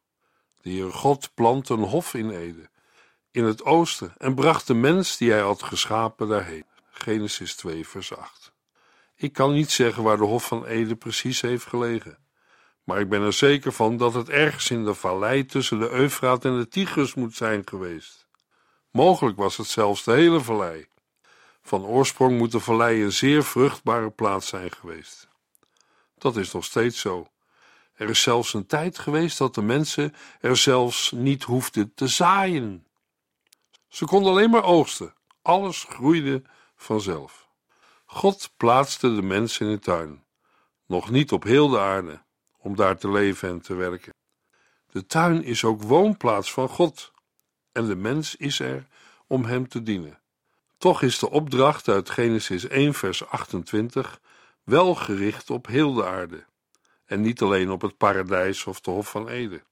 De 0.62 0.70
Heer 0.70 0.92
God 0.92 1.32
plantte 1.34 1.74
een 1.74 1.84
hof 1.84 2.14
in 2.14 2.30
Ede, 2.30 2.70
in 3.32 3.44
het 3.44 3.64
oosten, 3.64 4.14
en 4.18 4.36
bracht 4.36 4.68
de 4.68 4.74
mens 4.74 5.18
die 5.18 5.32
hij 5.32 5.42
had 5.42 5.64
geschapen 5.64 6.28
daarheen. 6.28 6.66
Genesis 6.90 7.56
2, 7.56 7.88
vers 7.88 8.16
8. 8.16 8.54
Ik 9.16 9.34
kan 9.34 9.54
niet 9.54 9.72
zeggen 9.72 10.04
waar 10.04 10.18
de 10.18 10.24
Hof 10.24 10.46
van 10.46 10.66
Ede 10.66 10.96
precies 10.96 11.42
heeft 11.42 11.66
gelegen, 11.66 12.18
maar 12.84 13.00
ik 13.00 13.10
ben 13.10 13.22
er 13.22 13.34
zeker 13.34 13.72
van 13.72 13.98
dat 13.98 14.14
het 14.14 14.30
ergens 14.30 14.70
in 14.70 14.86
de 14.86 14.94
vallei 14.94 15.46
tussen 15.46 15.80
de 15.80 15.90
Eufraat 15.90 16.46
en 16.46 16.58
de 16.58 16.68
Tigris 16.68 17.14
moet 17.14 17.36
zijn 17.36 17.62
geweest. 17.66 18.28
Mogelijk 18.92 19.38
was 19.38 19.58
het 19.58 19.68
zelfs 19.68 20.04
de 20.04 20.12
hele 20.12 20.40
vallei. 20.40 20.88
Van 21.62 21.86
oorsprong 21.86 22.38
moet 22.38 22.52
de 22.52 22.60
vallei 22.60 23.04
een 23.04 23.12
zeer 23.12 23.44
vruchtbare 23.44 24.10
plaats 24.10 24.48
zijn 24.48 24.72
geweest. 24.72 25.28
Dat 26.26 26.38
is 26.38 26.52
nog 26.52 26.66
steeds 26.66 27.00
zo. 27.00 27.28
Er 27.94 28.10
is 28.10 28.22
zelfs 28.22 28.54
een 28.54 28.66
tijd 28.66 28.98
geweest 28.98 29.38
dat 29.38 29.56
de 29.56 29.62
mensen 29.62 30.14
er 30.42 30.58
zelfs 30.58 31.12
niet 31.12 31.44
hoefden 31.44 31.94
te 31.94 32.08
zaaien. 32.08 32.88
Ze 33.88 34.06
konden 34.06 34.32
alleen 34.32 34.50
maar 34.50 34.64
oogsten. 34.64 35.14
Alles 35.42 35.84
groeide 35.90 36.42
vanzelf. 36.76 37.48
God 38.06 38.52
plaatste 38.58 39.16
de 39.16 39.22
mens 39.22 39.60
in 39.60 39.68
de 39.68 39.80
tuin, 39.80 40.24
nog 40.86 41.10
niet 41.10 41.32
op 41.32 41.44
heel 41.44 41.70
de 41.70 41.80
aarde, 41.80 42.22
om 42.58 42.76
daar 42.76 42.98
te 42.98 43.12
leven 43.12 43.50
en 43.50 43.62
te 43.62 43.74
werken. 43.74 44.14
De 44.92 45.06
tuin 45.06 45.44
is 45.44 45.64
ook 45.64 45.82
woonplaats 45.82 46.52
van 46.52 46.70
God 46.70 47.12
en 47.72 47.86
de 47.88 47.96
mens 47.96 48.36
is 48.36 48.60
er 48.60 48.88
om 49.28 49.46
hem 49.46 49.68
te 49.68 49.84
dienen. 49.84 50.20
Toch 50.78 51.02
is 51.02 51.20
de 51.20 51.30
opdracht 51.30 51.88
uit 51.88 52.10
Genesis 52.10 52.68
1, 52.68 52.94
vers 52.94 53.28
28 53.28 54.20
wel 54.66 54.96
gericht 54.96 55.50
op 55.50 55.68
heel 55.68 55.94
de 55.94 56.06
aarde 56.06 56.46
en 57.06 57.22
niet 57.22 57.42
alleen 57.42 57.72
op 57.72 57.82
het 57.82 57.98
paradijs 57.98 58.66
of 58.66 58.82
de 58.82 58.92
Hof 58.92 59.10
van 59.10 59.28
Eden. 59.28 59.64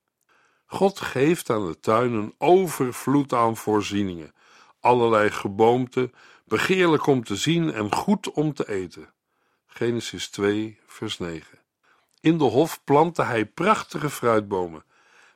God 0.65 1.00
geeft 1.00 1.50
aan 1.50 1.67
de 1.67 1.79
tuin 1.79 2.13
een 2.13 2.33
overvloed 2.38 3.33
aan 3.33 3.57
voorzieningen, 3.57 4.33
allerlei 4.79 5.29
geboomte, 5.29 6.12
begeerlijk 6.45 7.07
om 7.07 7.23
te 7.23 7.35
zien 7.35 7.73
en 7.73 7.93
goed 7.93 8.31
om 8.31 8.53
te 8.53 8.69
eten. 8.69 9.13
Genesis 9.65 10.29
2, 10.29 10.79
vers 10.85 11.19
9. 11.19 11.59
In 12.19 12.38
de 12.38 12.43
hof 12.43 12.83
plantte 12.83 13.23
hij 13.23 13.45
prachtige 13.45 14.09
fruitbomen. 14.09 14.85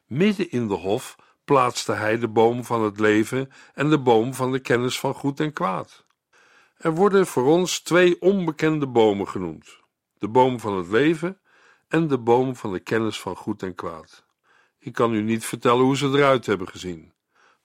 Midden 0.05 0.51
in 0.51 0.67
de 0.67 0.73
hof 0.73 1.15
plaatste 1.45 1.91
hij 1.91 2.17
de 2.17 2.27
boom 2.27 2.63
van 2.63 2.81
het 2.81 2.99
leven 2.99 3.51
en 3.73 3.89
de 3.89 3.99
boom 3.99 4.33
van 4.33 4.51
de 4.51 4.59
kennis 4.59 4.99
van 4.99 5.13
goed 5.13 5.39
en 5.39 5.53
kwaad. 5.53 6.05
Er 6.77 6.95
worden 6.95 7.27
voor 7.27 7.45
ons 7.45 7.79
twee 7.79 8.21
onbekende 8.21 8.87
bomen 8.87 9.27
genoemd: 9.27 9.79
de 10.17 10.27
boom 10.27 10.59
van 10.59 10.77
het 10.77 10.87
leven 10.87 11.39
en 11.87 12.07
de 12.07 12.17
boom 12.17 12.55
van 12.55 12.71
de 12.71 12.79
kennis 12.79 13.19
van 13.19 13.35
goed 13.35 13.63
en 13.63 13.75
kwaad. 13.75 14.25
Ik 14.79 14.93
kan 14.93 15.13
u 15.13 15.21
niet 15.21 15.45
vertellen 15.45 15.83
hoe 15.83 15.97
ze 15.97 16.07
eruit 16.07 16.45
hebben 16.45 16.67
gezien, 16.67 17.13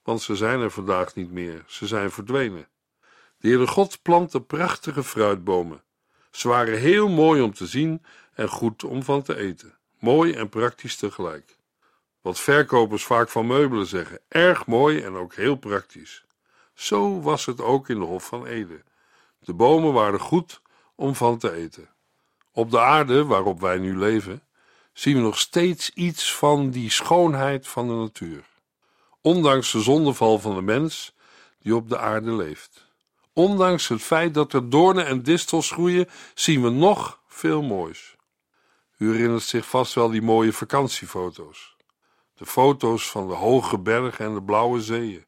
want 0.03 0.21
ze 0.21 0.35
zijn 0.35 0.59
er 0.59 0.71
vandaag 0.71 1.15
niet 1.15 1.31
meer, 1.31 1.63
ze 1.67 1.87
zijn 1.87 2.11
verdwenen. 2.11 2.67
De 3.37 3.47
Heere 3.47 3.67
God 3.67 4.01
plantte 4.01 4.41
prachtige 4.41 5.03
fruitbomen. 5.03 5.83
Ze 6.31 6.47
waren 6.47 6.79
heel 6.79 7.09
mooi 7.09 7.41
om 7.41 7.53
te 7.53 7.65
zien 7.65 8.03
en 8.33 8.47
goed 8.47 8.83
om 8.83 9.03
van 9.03 9.21
te 9.21 9.35
eten. 9.35 9.77
Mooi 9.99 10.33
en 10.33 10.49
praktisch 10.49 10.95
tegelijk. 10.95 11.57
Wat 12.21 12.39
verkopers 12.39 13.03
vaak 13.05 13.29
van 13.29 13.47
meubelen 13.47 13.85
zeggen: 13.85 14.19
erg 14.27 14.65
mooi 14.65 15.01
en 15.01 15.15
ook 15.15 15.33
heel 15.33 15.55
praktisch. 15.55 16.25
Zo 16.73 17.21
was 17.21 17.45
het 17.45 17.61
ook 17.61 17.89
in 17.89 17.99
de 17.99 18.05
Hof 18.05 18.25
van 18.25 18.45
Ede. 18.45 18.83
De 19.45 19.53
bomen 19.53 19.93
waren 19.93 20.19
goed 20.19 20.61
om 20.95 21.15
van 21.15 21.37
te 21.37 21.51
eten. 21.51 21.89
Op 22.51 22.71
de 22.71 22.79
aarde 22.79 23.25
waarop 23.25 23.59
wij 23.59 23.77
nu 23.77 23.97
leven, 23.97 24.43
zien 24.93 25.15
we 25.15 25.21
nog 25.21 25.39
steeds 25.39 25.89
iets 25.93 26.35
van 26.35 26.69
die 26.69 26.91
schoonheid 26.91 27.67
van 27.67 27.87
de 27.87 27.93
natuur. 27.93 28.43
Ondanks 29.21 29.71
de 29.71 29.81
zondeval 29.81 30.39
van 30.39 30.55
de 30.55 30.61
mens 30.61 31.13
die 31.59 31.75
op 31.75 31.89
de 31.89 31.97
aarde 31.97 32.31
leeft. 32.31 32.85
Ondanks 33.33 33.87
het 33.87 34.01
feit 34.01 34.33
dat 34.33 34.53
er 34.53 34.69
doornen 34.69 35.05
en 35.05 35.23
distels 35.23 35.71
groeien, 35.71 36.09
zien 36.33 36.61
we 36.61 36.69
nog 36.69 37.19
veel 37.27 37.61
moois. 37.61 38.15
U 38.97 39.11
herinnert 39.11 39.43
zich 39.43 39.65
vast 39.65 39.93
wel 39.93 40.09
die 40.09 40.21
mooie 40.21 40.53
vakantiefoto's. 40.53 41.75
De 42.33 42.45
foto's 42.45 43.09
van 43.09 43.27
de 43.27 43.33
hoge 43.33 43.79
bergen 43.79 44.25
en 44.25 44.33
de 44.33 44.43
blauwe 44.43 44.81
zeeën. 44.81 45.25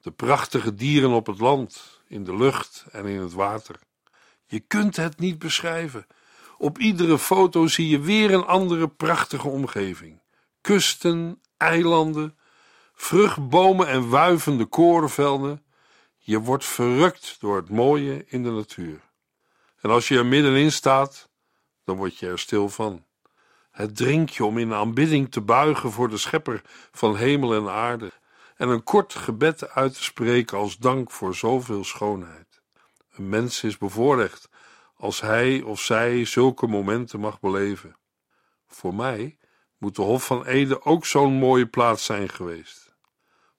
De 0.00 0.10
prachtige 0.10 0.74
dieren 0.74 1.10
op 1.10 1.26
het 1.26 1.40
land, 1.40 2.01
in 2.12 2.24
de 2.24 2.36
lucht 2.36 2.84
en 2.90 3.06
in 3.06 3.20
het 3.20 3.32
water. 3.32 3.78
Je 4.44 4.60
kunt 4.60 4.96
het 4.96 5.18
niet 5.18 5.38
beschrijven. 5.38 6.06
Op 6.58 6.78
iedere 6.78 7.18
foto 7.18 7.66
zie 7.66 7.88
je 7.88 8.00
weer 8.00 8.32
een 8.32 8.44
andere 8.44 8.88
prachtige 8.88 9.48
omgeving. 9.48 10.20
Kusten, 10.60 11.40
eilanden, 11.56 12.38
vruchtbomen 12.94 13.88
en 13.88 14.08
wuivende 14.08 14.64
korenvelden 14.64 15.64
je 16.18 16.40
wordt 16.40 16.64
verrukt 16.64 17.36
door 17.40 17.56
het 17.56 17.68
mooie 17.68 18.24
in 18.26 18.42
de 18.42 18.50
natuur. 18.50 19.00
En 19.80 19.90
als 19.90 20.08
je 20.08 20.16
er 20.16 20.26
middenin 20.26 20.72
staat, 20.72 21.28
dan 21.84 21.96
word 21.96 22.18
je 22.18 22.26
er 22.26 22.38
stil 22.38 22.68
van. 22.68 23.04
Het 23.70 23.96
dringt 23.96 24.34
je 24.34 24.44
om 24.44 24.58
in 24.58 24.72
aanbidding 24.72 25.30
te 25.30 25.40
buigen 25.40 25.92
voor 25.92 26.08
de 26.08 26.16
schepper 26.16 26.62
van 26.92 27.16
hemel 27.16 27.54
en 27.54 27.68
aarde 27.68 28.12
en 28.56 28.68
een 28.68 28.82
kort 28.82 29.14
gebed 29.14 29.70
uit 29.70 29.94
te 29.94 30.02
spreken 30.02 30.58
als 30.58 30.78
dank 30.78 31.10
voor 31.10 31.34
zoveel 31.34 31.84
schoonheid. 31.84 32.62
Een 33.12 33.28
mens 33.28 33.62
is 33.62 33.78
bevoorrecht 33.78 34.48
als 34.96 35.20
hij 35.20 35.62
of 35.62 35.80
zij 35.80 36.24
zulke 36.24 36.66
momenten 36.66 37.20
mag 37.20 37.40
beleven. 37.40 37.96
Voor 38.66 38.94
mij 38.94 39.36
moet 39.78 39.96
de 39.96 40.02
Hof 40.02 40.26
van 40.26 40.46
Ede 40.46 40.84
ook 40.84 41.06
zo'n 41.06 41.32
mooie 41.32 41.66
plaats 41.66 42.04
zijn 42.04 42.28
geweest. 42.28 42.94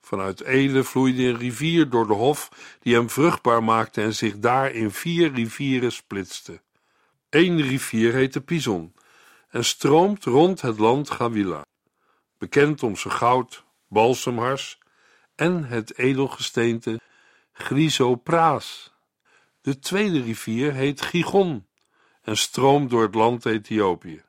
Vanuit 0.01 0.41
Ede 0.41 0.83
vloeide 0.83 1.23
een 1.23 1.37
rivier 1.37 1.89
door 1.89 2.07
de 2.07 2.13
hof 2.13 2.49
die 2.79 2.95
hem 2.95 3.09
vruchtbaar 3.09 3.63
maakte 3.63 4.01
en 4.01 4.15
zich 4.15 4.39
daar 4.39 4.71
in 4.71 4.91
vier 4.91 5.33
rivieren 5.33 5.91
splitste. 5.91 6.61
Eén 7.29 7.61
rivier 7.61 8.13
heet 8.13 8.33
de 8.33 8.41
Pison 8.41 8.93
en 9.49 9.65
stroomt 9.65 10.23
rond 10.23 10.61
het 10.61 10.79
land 10.79 11.09
Gawila, 11.09 11.65
bekend 12.37 12.83
om 12.83 12.95
zijn 12.95 13.13
goud, 13.13 13.63
balsemhars 13.87 14.79
en 15.35 15.63
het 15.63 15.97
edelgesteente 15.97 16.99
chrysopraas. 17.53 18.93
De 19.61 19.79
tweede 19.79 20.21
rivier 20.21 20.73
heet 20.73 21.01
Gigon 21.01 21.67
en 22.21 22.37
stroomt 22.37 22.89
door 22.89 23.01
het 23.01 23.15
land 23.15 23.45
Ethiopië. 23.45 24.23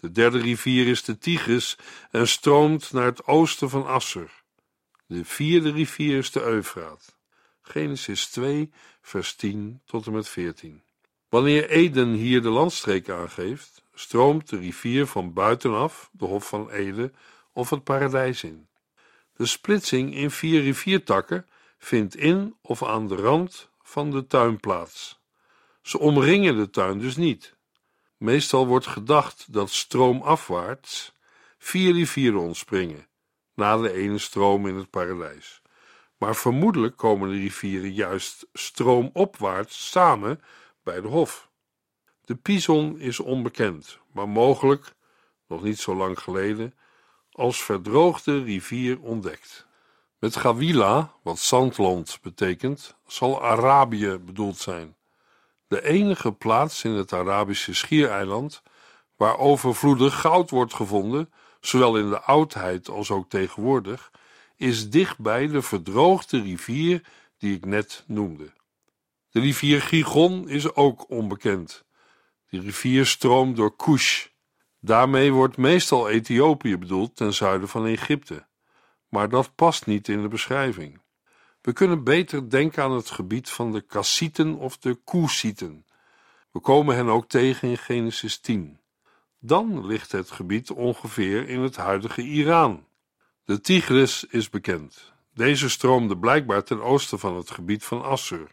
De 0.00 0.10
derde 0.10 0.38
rivier 0.38 0.86
is 0.86 1.04
de 1.04 1.18
Tigris 1.18 1.78
en 2.10 2.28
stroomt 2.28 2.92
naar 2.92 3.04
het 3.04 3.26
oosten 3.26 3.70
van 3.70 3.86
Asser. 3.86 4.42
De 5.06 5.24
vierde 5.24 5.70
rivier 5.70 6.18
is 6.18 6.30
de 6.30 6.42
Eufraat. 6.42 7.16
Genesis 7.62 8.26
2, 8.26 8.72
vers 9.00 9.34
10 9.34 9.80
tot 9.84 10.06
en 10.06 10.12
met 10.12 10.28
14. 10.28 10.82
Wanneer 11.28 11.70
Eden 11.70 12.12
hier 12.12 12.42
de 12.42 12.48
landstreek 12.48 13.08
aangeeft, 13.08 13.84
stroomt 13.94 14.48
de 14.48 14.56
rivier 14.56 15.06
van 15.06 15.32
buitenaf, 15.32 16.10
de 16.12 16.24
Hof 16.24 16.48
van 16.48 16.70
Eden, 16.70 17.14
of 17.52 17.70
het 17.70 17.84
paradijs 17.84 18.44
in. 18.44 18.68
De 19.36 19.46
splitsing 19.46 20.14
in 20.14 20.30
vier 20.30 20.60
riviertakken 20.62 21.48
vindt 21.78 22.16
in 22.16 22.56
of 22.60 22.82
aan 22.82 23.08
de 23.08 23.14
rand 23.16 23.70
van 23.82 24.10
de 24.10 24.26
tuinplaats. 24.26 25.20
Ze 25.82 25.98
omringen 25.98 26.56
de 26.56 26.70
tuin 26.70 26.98
dus 26.98 27.16
niet. 27.16 27.56
Meestal 28.16 28.66
wordt 28.66 28.86
gedacht 28.86 29.52
dat 29.52 29.70
stroomafwaarts 29.70 31.12
vier 31.58 31.92
rivieren 31.92 32.40
ontspringen, 32.40 33.06
na 33.54 33.76
de 33.76 33.92
ene 33.92 34.18
stroom 34.18 34.66
in 34.66 34.74
het 34.74 34.90
paradijs. 34.90 35.62
Maar 36.18 36.36
vermoedelijk 36.36 36.96
komen 36.96 37.28
de 37.28 37.38
rivieren 37.38 37.92
juist 37.92 38.46
stroomopwaarts 38.52 39.90
samen 39.90 40.40
bij 40.82 41.00
de 41.00 41.08
hof. 41.08 41.50
De 42.20 42.34
Pison 42.34 42.98
is 42.98 43.20
onbekend, 43.20 43.98
maar 44.12 44.28
mogelijk, 44.28 44.94
nog 45.48 45.62
niet 45.62 45.78
zo 45.78 45.94
lang 45.94 46.18
geleden, 46.18 46.74
als 47.34 47.62
verdroogde 47.62 48.42
rivier 48.42 49.00
ontdekt. 49.00 49.66
Met 50.18 50.36
Gawila, 50.36 51.12
wat 51.22 51.38
zandland 51.38 52.18
betekent, 52.22 52.96
zal 53.06 53.42
Arabië 53.42 54.18
bedoeld 54.18 54.56
zijn. 54.56 54.96
De 55.66 55.82
enige 55.82 56.32
plaats 56.32 56.84
in 56.84 56.90
het 56.90 57.12
Arabische 57.12 57.74
schiereiland 57.74 58.62
waar 59.16 59.38
overvloedig 59.38 60.20
goud 60.20 60.50
wordt 60.50 60.74
gevonden, 60.74 61.32
zowel 61.60 61.96
in 61.96 62.08
de 62.08 62.20
oudheid 62.20 62.88
als 62.88 63.10
ook 63.10 63.28
tegenwoordig, 63.28 64.10
is 64.56 64.90
dichtbij 64.90 65.46
de 65.46 65.62
verdroogde 65.62 66.40
rivier 66.42 67.02
die 67.38 67.56
ik 67.56 67.64
net 67.64 68.04
noemde. 68.06 68.52
De 69.30 69.40
rivier 69.40 69.82
Gigon 69.82 70.48
is 70.48 70.74
ook 70.74 71.10
onbekend. 71.10 71.84
Die 72.50 72.60
rivier 72.60 73.06
stroomt 73.06 73.56
door 73.56 73.76
Kush. 73.76 74.26
Daarmee 74.84 75.32
wordt 75.32 75.56
meestal 75.56 76.08
Ethiopië 76.08 76.78
bedoeld 76.78 77.16
ten 77.16 77.34
zuiden 77.34 77.68
van 77.68 77.86
Egypte. 77.86 78.46
Maar 79.08 79.28
dat 79.28 79.54
past 79.54 79.86
niet 79.86 80.08
in 80.08 80.22
de 80.22 80.28
beschrijving. 80.28 81.00
We 81.60 81.72
kunnen 81.72 82.04
beter 82.04 82.50
denken 82.50 82.82
aan 82.82 82.92
het 82.92 83.10
gebied 83.10 83.50
van 83.50 83.72
de 83.72 83.80
Kassieten 83.80 84.54
of 84.54 84.78
de 84.78 84.94
Koesieten. 84.94 85.86
We 86.50 86.60
komen 86.60 86.96
hen 86.96 87.08
ook 87.08 87.28
tegen 87.28 87.68
in 87.68 87.78
Genesis 87.78 88.38
10. 88.38 88.78
Dan 89.38 89.86
ligt 89.86 90.12
het 90.12 90.30
gebied 90.30 90.70
ongeveer 90.70 91.48
in 91.48 91.60
het 91.60 91.76
huidige 91.76 92.22
Iran. 92.22 92.86
De 93.44 93.60
Tigris 93.60 94.24
is 94.24 94.50
bekend. 94.50 95.12
Deze 95.34 95.68
stroomde 95.70 96.18
blijkbaar 96.18 96.64
ten 96.64 96.82
oosten 96.82 97.18
van 97.18 97.36
het 97.36 97.50
gebied 97.50 97.84
van 97.84 98.02
Assur. 98.02 98.50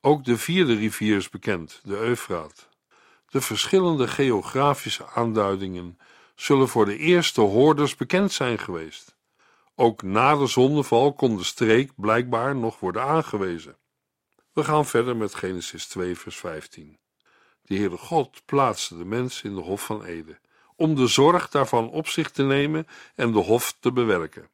Ook 0.00 0.24
de 0.24 0.38
vierde 0.38 0.74
rivier 0.74 1.16
is 1.16 1.28
bekend, 1.28 1.80
de 1.82 1.96
Eufraat. 1.96 2.70
De 3.32 3.40
verschillende 3.40 4.08
geografische 4.08 5.06
aanduidingen 5.06 5.98
zullen 6.34 6.68
voor 6.68 6.84
de 6.84 6.96
eerste 6.96 7.40
hoorders 7.40 7.96
bekend 7.96 8.32
zijn 8.32 8.58
geweest. 8.58 9.16
Ook 9.74 10.02
na 10.02 10.36
de 10.36 10.46
zondeval 10.46 11.12
kon 11.12 11.36
de 11.36 11.44
streek 11.44 11.92
blijkbaar 11.96 12.56
nog 12.56 12.80
worden 12.80 13.02
aangewezen. 13.02 13.76
We 14.52 14.64
gaan 14.64 14.86
verder 14.86 15.16
met 15.16 15.34
Genesis 15.34 15.86
2, 15.86 16.18
vers 16.18 16.36
15. 16.36 16.98
De 17.62 17.76
Heere 17.76 17.96
God 17.96 18.42
plaatste 18.44 18.96
de 18.96 19.04
mens 19.04 19.42
in 19.42 19.54
de 19.54 19.60
Hof 19.60 19.84
van 19.84 20.04
Eden, 20.04 20.40
om 20.76 20.94
de 20.94 21.06
zorg 21.06 21.48
daarvan 21.48 21.90
op 21.90 22.08
zich 22.08 22.30
te 22.30 22.42
nemen 22.42 22.86
en 23.14 23.32
de 23.32 23.38
hof 23.38 23.74
te 23.80 23.92
bewerken. 23.92 24.48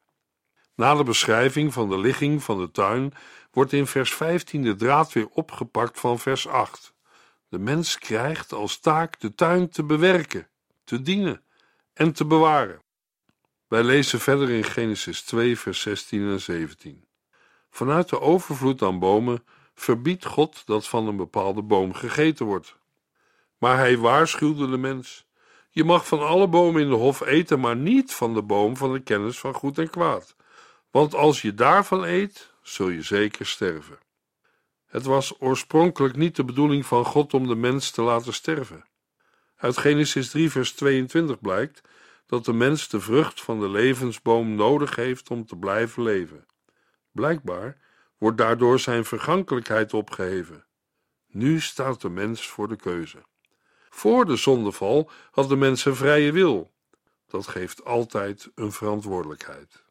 Na 0.74 0.94
de 0.94 1.04
beschrijving 1.04 1.72
van 1.72 1.88
de 1.88 1.98
ligging 1.98 2.42
van 2.42 2.58
de 2.58 2.70
tuin 2.70 3.12
wordt 3.50 3.72
in 3.72 3.86
vers 3.86 4.14
15 4.14 4.62
de 4.62 4.76
draad 4.76 5.12
weer 5.12 5.28
opgepakt 5.28 6.00
van 6.00 6.18
vers 6.18 6.48
8. 6.48 6.96
De 7.48 7.58
mens 7.58 7.98
krijgt 7.98 8.52
als 8.52 8.78
taak 8.78 9.20
de 9.20 9.34
tuin 9.34 9.68
te 9.68 9.84
bewerken, 9.84 10.48
te 10.84 11.02
dienen 11.02 11.42
en 11.92 12.12
te 12.12 12.24
bewaren. 12.24 12.82
Wij 13.68 13.82
lezen 13.82 14.20
verder 14.20 14.50
in 14.50 14.64
Genesis 14.64 15.22
2, 15.22 15.58
vers 15.58 15.80
16 15.80 16.30
en 16.30 16.40
17. 16.40 17.04
Vanuit 17.70 18.08
de 18.08 18.20
overvloed 18.20 18.82
aan 18.82 18.98
bomen 18.98 19.44
verbiedt 19.74 20.24
God 20.24 20.66
dat 20.66 20.88
van 20.88 21.06
een 21.06 21.16
bepaalde 21.16 21.62
boom 21.62 21.94
gegeten 21.94 22.46
wordt. 22.46 22.76
Maar 23.58 23.76
hij 23.76 23.98
waarschuwde 23.98 24.70
de 24.70 24.78
mens: 24.78 25.26
Je 25.70 25.84
mag 25.84 26.06
van 26.06 26.26
alle 26.26 26.48
bomen 26.48 26.82
in 26.82 26.88
de 26.88 26.94
hof 26.94 27.20
eten, 27.20 27.60
maar 27.60 27.76
niet 27.76 28.14
van 28.14 28.34
de 28.34 28.42
boom 28.42 28.76
van 28.76 28.92
de 28.92 29.00
kennis 29.00 29.38
van 29.38 29.54
goed 29.54 29.78
en 29.78 29.90
kwaad. 29.90 30.36
Want 30.90 31.14
als 31.14 31.42
je 31.42 31.54
daarvan 31.54 32.04
eet, 32.04 32.52
zul 32.62 32.88
je 32.88 33.02
zeker 33.02 33.46
sterven. 33.46 33.98
Het 34.88 35.04
was 35.04 35.40
oorspronkelijk 35.40 36.16
niet 36.16 36.36
de 36.36 36.44
bedoeling 36.44 36.86
van 36.86 37.04
God 37.04 37.34
om 37.34 37.46
de 37.46 37.54
mens 37.54 37.90
te 37.90 38.02
laten 38.02 38.34
sterven. 38.34 38.84
Uit 39.56 39.76
Genesis 39.76 40.30
3, 40.30 40.50
vers 40.50 40.72
22 40.72 41.40
blijkt 41.40 41.80
dat 42.26 42.44
de 42.44 42.52
mens 42.52 42.88
de 42.88 43.00
vrucht 43.00 43.42
van 43.42 43.60
de 43.60 43.68
levensboom 43.68 44.54
nodig 44.54 44.96
heeft 44.96 45.30
om 45.30 45.46
te 45.46 45.56
blijven 45.56 46.02
leven. 46.02 46.46
Blijkbaar 47.12 47.80
wordt 48.18 48.38
daardoor 48.38 48.80
zijn 48.80 49.04
vergankelijkheid 49.04 49.94
opgeheven. 49.94 50.66
Nu 51.26 51.60
staat 51.60 52.00
de 52.00 52.08
mens 52.08 52.48
voor 52.48 52.68
de 52.68 52.76
keuze. 52.76 53.18
Voor 53.88 54.24
de 54.24 54.36
zondeval 54.36 55.10
had 55.30 55.48
de 55.48 55.56
mens 55.56 55.84
een 55.84 55.96
vrije 55.96 56.32
wil. 56.32 56.72
Dat 57.26 57.46
geeft 57.46 57.84
altijd 57.84 58.50
een 58.54 58.72
verantwoordelijkheid. 58.72 59.82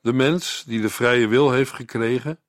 De 0.00 0.12
mens 0.12 0.64
die 0.66 0.80
de 0.80 0.90
vrije 0.90 1.28
wil 1.28 1.50
heeft 1.50 1.72
gekregen, 1.72 2.40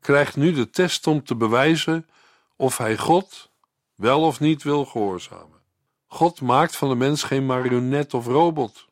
krijgt 0.00 0.36
nu 0.36 0.52
de 0.52 0.70
test 0.70 1.06
om 1.06 1.24
te 1.24 1.36
bewijzen 1.36 2.08
of 2.56 2.78
hij 2.78 2.96
God 2.96 3.50
wel 3.94 4.22
of 4.22 4.40
niet 4.40 4.62
wil 4.62 4.84
gehoorzamen. 4.84 5.60
God 6.06 6.40
maakt 6.40 6.76
van 6.76 6.88
de 6.88 6.94
mens 6.94 7.22
geen 7.22 7.46
marionet 7.46 8.14
of 8.14 8.26
robot. 8.26 8.86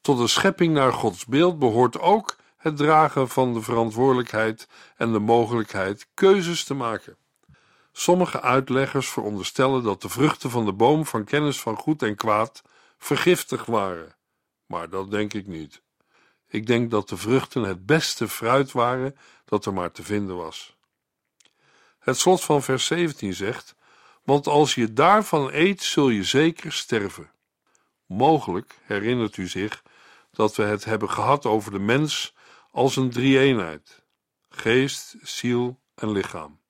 Tot 0.00 0.18
de 0.18 0.26
schepping 0.26 0.74
naar 0.74 0.92
Gods 0.92 1.26
beeld 1.26 1.58
behoort 1.58 2.00
ook 2.00 2.36
het 2.56 2.76
dragen 2.76 3.28
van 3.28 3.52
de 3.52 3.62
verantwoordelijkheid 3.62 4.68
en 4.96 5.12
de 5.12 5.18
mogelijkheid 5.18 6.06
keuzes 6.14 6.64
te 6.64 6.74
maken. 6.74 7.16
Sommige 7.92 8.40
uitleggers 8.40 9.08
veronderstellen 9.08 9.82
dat 9.82 10.02
de 10.02 10.08
vruchten 10.08 10.50
van 10.50 10.64
de 10.64 10.72
boom 10.72 11.06
van 11.06 11.24
kennis 11.24 11.60
van 11.60 11.76
goed 11.76 12.02
en 12.02 12.16
kwaad 12.16 12.62
vergiftigd 12.98 13.66
waren, 13.66 14.16
maar 14.66 14.90
dat 14.90 15.10
denk 15.10 15.32
ik 15.32 15.46
niet. 15.46 15.82
Ik 16.52 16.66
denk 16.66 16.90
dat 16.90 17.08
de 17.08 17.16
vruchten 17.16 17.62
het 17.62 17.86
beste 17.86 18.28
fruit 18.28 18.72
waren 18.72 19.16
dat 19.44 19.66
er 19.66 19.72
maar 19.72 19.92
te 19.92 20.02
vinden 20.02 20.36
was. 20.36 20.76
Het 21.98 22.18
slot 22.18 22.44
van 22.44 22.62
vers 22.62 22.86
17 22.86 23.34
zegt: 23.34 23.74
Want 24.24 24.46
als 24.46 24.74
je 24.74 24.92
daarvan 24.92 25.48
eet, 25.52 25.82
zul 25.82 26.08
je 26.08 26.24
zeker 26.24 26.72
sterven. 26.72 27.30
Mogelijk 28.06 28.78
herinnert 28.82 29.36
u 29.36 29.48
zich 29.48 29.82
dat 30.30 30.56
we 30.56 30.62
het 30.62 30.84
hebben 30.84 31.10
gehad 31.10 31.46
over 31.46 31.72
de 31.72 31.78
mens 31.78 32.34
als 32.70 32.96
een 32.96 33.10
drie-eenheid: 33.10 34.04
geest, 34.48 35.16
ziel 35.22 35.80
en 35.94 36.12
lichaam. 36.12 36.60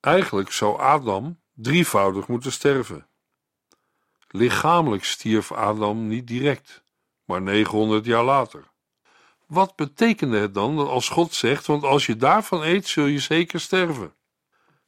Eigenlijk 0.00 0.52
zou 0.52 0.80
Adam 0.80 1.40
drievoudig 1.54 2.28
moeten 2.28 2.52
sterven. 2.52 3.08
Lichamelijk 4.28 5.04
stierf 5.04 5.52
Adam 5.52 6.06
niet 6.06 6.26
direct, 6.26 6.84
maar 7.24 7.42
900 7.42 8.04
jaar 8.04 8.24
later. 8.24 8.71
Wat 9.52 9.76
betekende 9.76 10.38
het 10.38 10.54
dan 10.54 10.76
dat 10.76 10.88
als 10.88 11.08
God 11.08 11.34
zegt: 11.34 11.66
Want 11.66 11.84
als 11.84 12.06
je 12.06 12.16
daarvan 12.16 12.62
eet, 12.62 12.88
zul 12.88 13.06
je 13.06 13.18
zeker 13.18 13.60
sterven? 13.60 14.14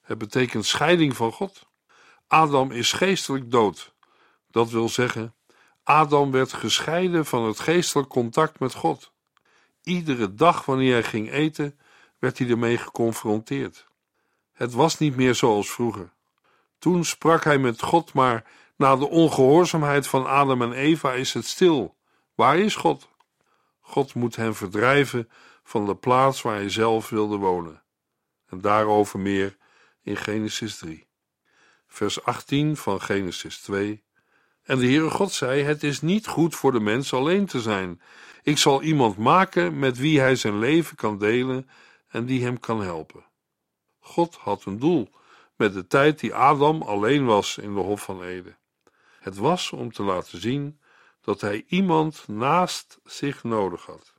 Het 0.00 0.18
betekent 0.18 0.66
scheiding 0.66 1.16
van 1.16 1.32
God. 1.32 1.66
Adam 2.26 2.70
is 2.70 2.92
geestelijk 2.92 3.50
dood. 3.50 3.94
Dat 4.50 4.70
wil 4.70 4.88
zeggen, 4.88 5.34
Adam 5.82 6.30
werd 6.30 6.52
gescheiden 6.52 7.26
van 7.26 7.44
het 7.44 7.60
geestelijk 7.60 8.08
contact 8.08 8.58
met 8.58 8.74
God. 8.74 9.12
Iedere 9.82 10.34
dag 10.34 10.64
wanneer 10.64 10.92
hij 10.92 11.02
ging 11.02 11.30
eten, 11.30 11.78
werd 12.18 12.38
hij 12.38 12.48
ermee 12.48 12.78
geconfronteerd. 12.78 13.86
Het 14.52 14.72
was 14.72 14.98
niet 14.98 15.16
meer 15.16 15.34
zoals 15.34 15.70
vroeger. 15.70 16.12
Toen 16.78 17.04
sprak 17.04 17.44
hij 17.44 17.58
met 17.58 17.82
God, 17.82 18.12
maar 18.12 18.44
na 18.76 18.96
de 18.96 19.08
ongehoorzaamheid 19.08 20.06
van 20.06 20.26
Adam 20.26 20.62
en 20.62 20.72
Eva 20.72 21.12
is 21.12 21.34
het 21.34 21.46
stil. 21.46 21.96
Waar 22.34 22.58
is 22.58 22.76
God? 22.76 23.12
God 23.86 24.14
moet 24.14 24.36
hen 24.36 24.54
verdrijven 24.54 25.28
van 25.62 25.86
de 25.86 25.96
plaats 25.96 26.42
waar 26.42 26.54
hij 26.54 26.70
zelf 26.70 27.08
wilde 27.08 27.36
wonen. 27.36 27.82
En 28.46 28.60
daarover 28.60 29.18
meer 29.18 29.56
in 30.02 30.16
Genesis 30.16 30.76
3. 30.76 31.06
Vers 31.86 32.22
18 32.24 32.76
van 32.76 33.00
Genesis 33.00 33.58
2. 33.58 34.04
En 34.62 34.78
de 34.78 34.86
Heere 34.86 35.10
God 35.10 35.32
zei: 35.32 35.62
Het 35.62 35.82
is 35.82 36.00
niet 36.00 36.26
goed 36.26 36.54
voor 36.54 36.72
de 36.72 36.80
mens 36.80 37.12
alleen 37.12 37.46
te 37.46 37.60
zijn. 37.60 38.00
Ik 38.42 38.58
zal 38.58 38.82
iemand 38.82 39.16
maken 39.16 39.78
met 39.78 39.98
wie 39.98 40.20
hij 40.20 40.36
zijn 40.36 40.58
leven 40.58 40.96
kan 40.96 41.18
delen 41.18 41.68
en 42.08 42.26
die 42.26 42.44
hem 42.44 42.60
kan 42.60 42.82
helpen. 42.82 43.24
God 43.98 44.34
had 44.34 44.64
een 44.64 44.78
doel 44.78 45.10
met 45.56 45.74
de 45.74 45.86
tijd 45.86 46.20
die 46.20 46.34
Adam 46.34 46.82
alleen 46.82 47.24
was 47.24 47.58
in 47.58 47.74
de 47.74 47.80
Hof 47.80 48.02
van 48.02 48.22
Eden. 48.22 48.58
Het 49.20 49.36
was 49.36 49.70
om 49.70 49.92
te 49.92 50.02
laten 50.02 50.40
zien 50.40 50.78
dat 51.24 51.40
hij 51.40 51.64
iemand 51.66 52.28
naast 52.28 53.00
zich 53.04 53.42
nodig 53.42 53.86
had. 53.86 54.14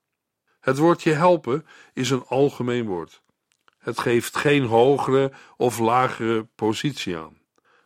Het 0.60 0.78
woordje 0.78 1.12
helpen 1.12 1.65
is 1.94 2.10
een 2.10 2.26
algemeen 2.26 2.86
woord. 2.86 3.22
Het 3.78 4.00
geeft 4.00 4.38
geen 4.38 4.63
hogere 4.63 5.32
of 5.58 5.80
lagere 5.80 6.44
positie 6.56 7.18
aan. 7.18 7.38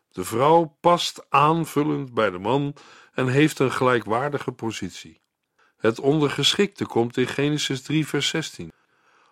De 0.09 0.23
vrouw 0.23 0.77
past 0.79 1.25
aanvullend 1.29 2.13
bij 2.13 2.29
de 2.29 2.37
man 2.37 2.75
en 3.13 3.27
heeft 3.27 3.59
een 3.59 3.71
gelijkwaardige 3.71 4.51
positie. 4.51 5.21
Het 5.77 5.99
ondergeschikte 5.99 6.85
komt 6.85 7.17
in 7.17 7.27
Genesis 7.27 7.81
3, 7.81 8.07
vers 8.07 8.27
16. 8.27 8.71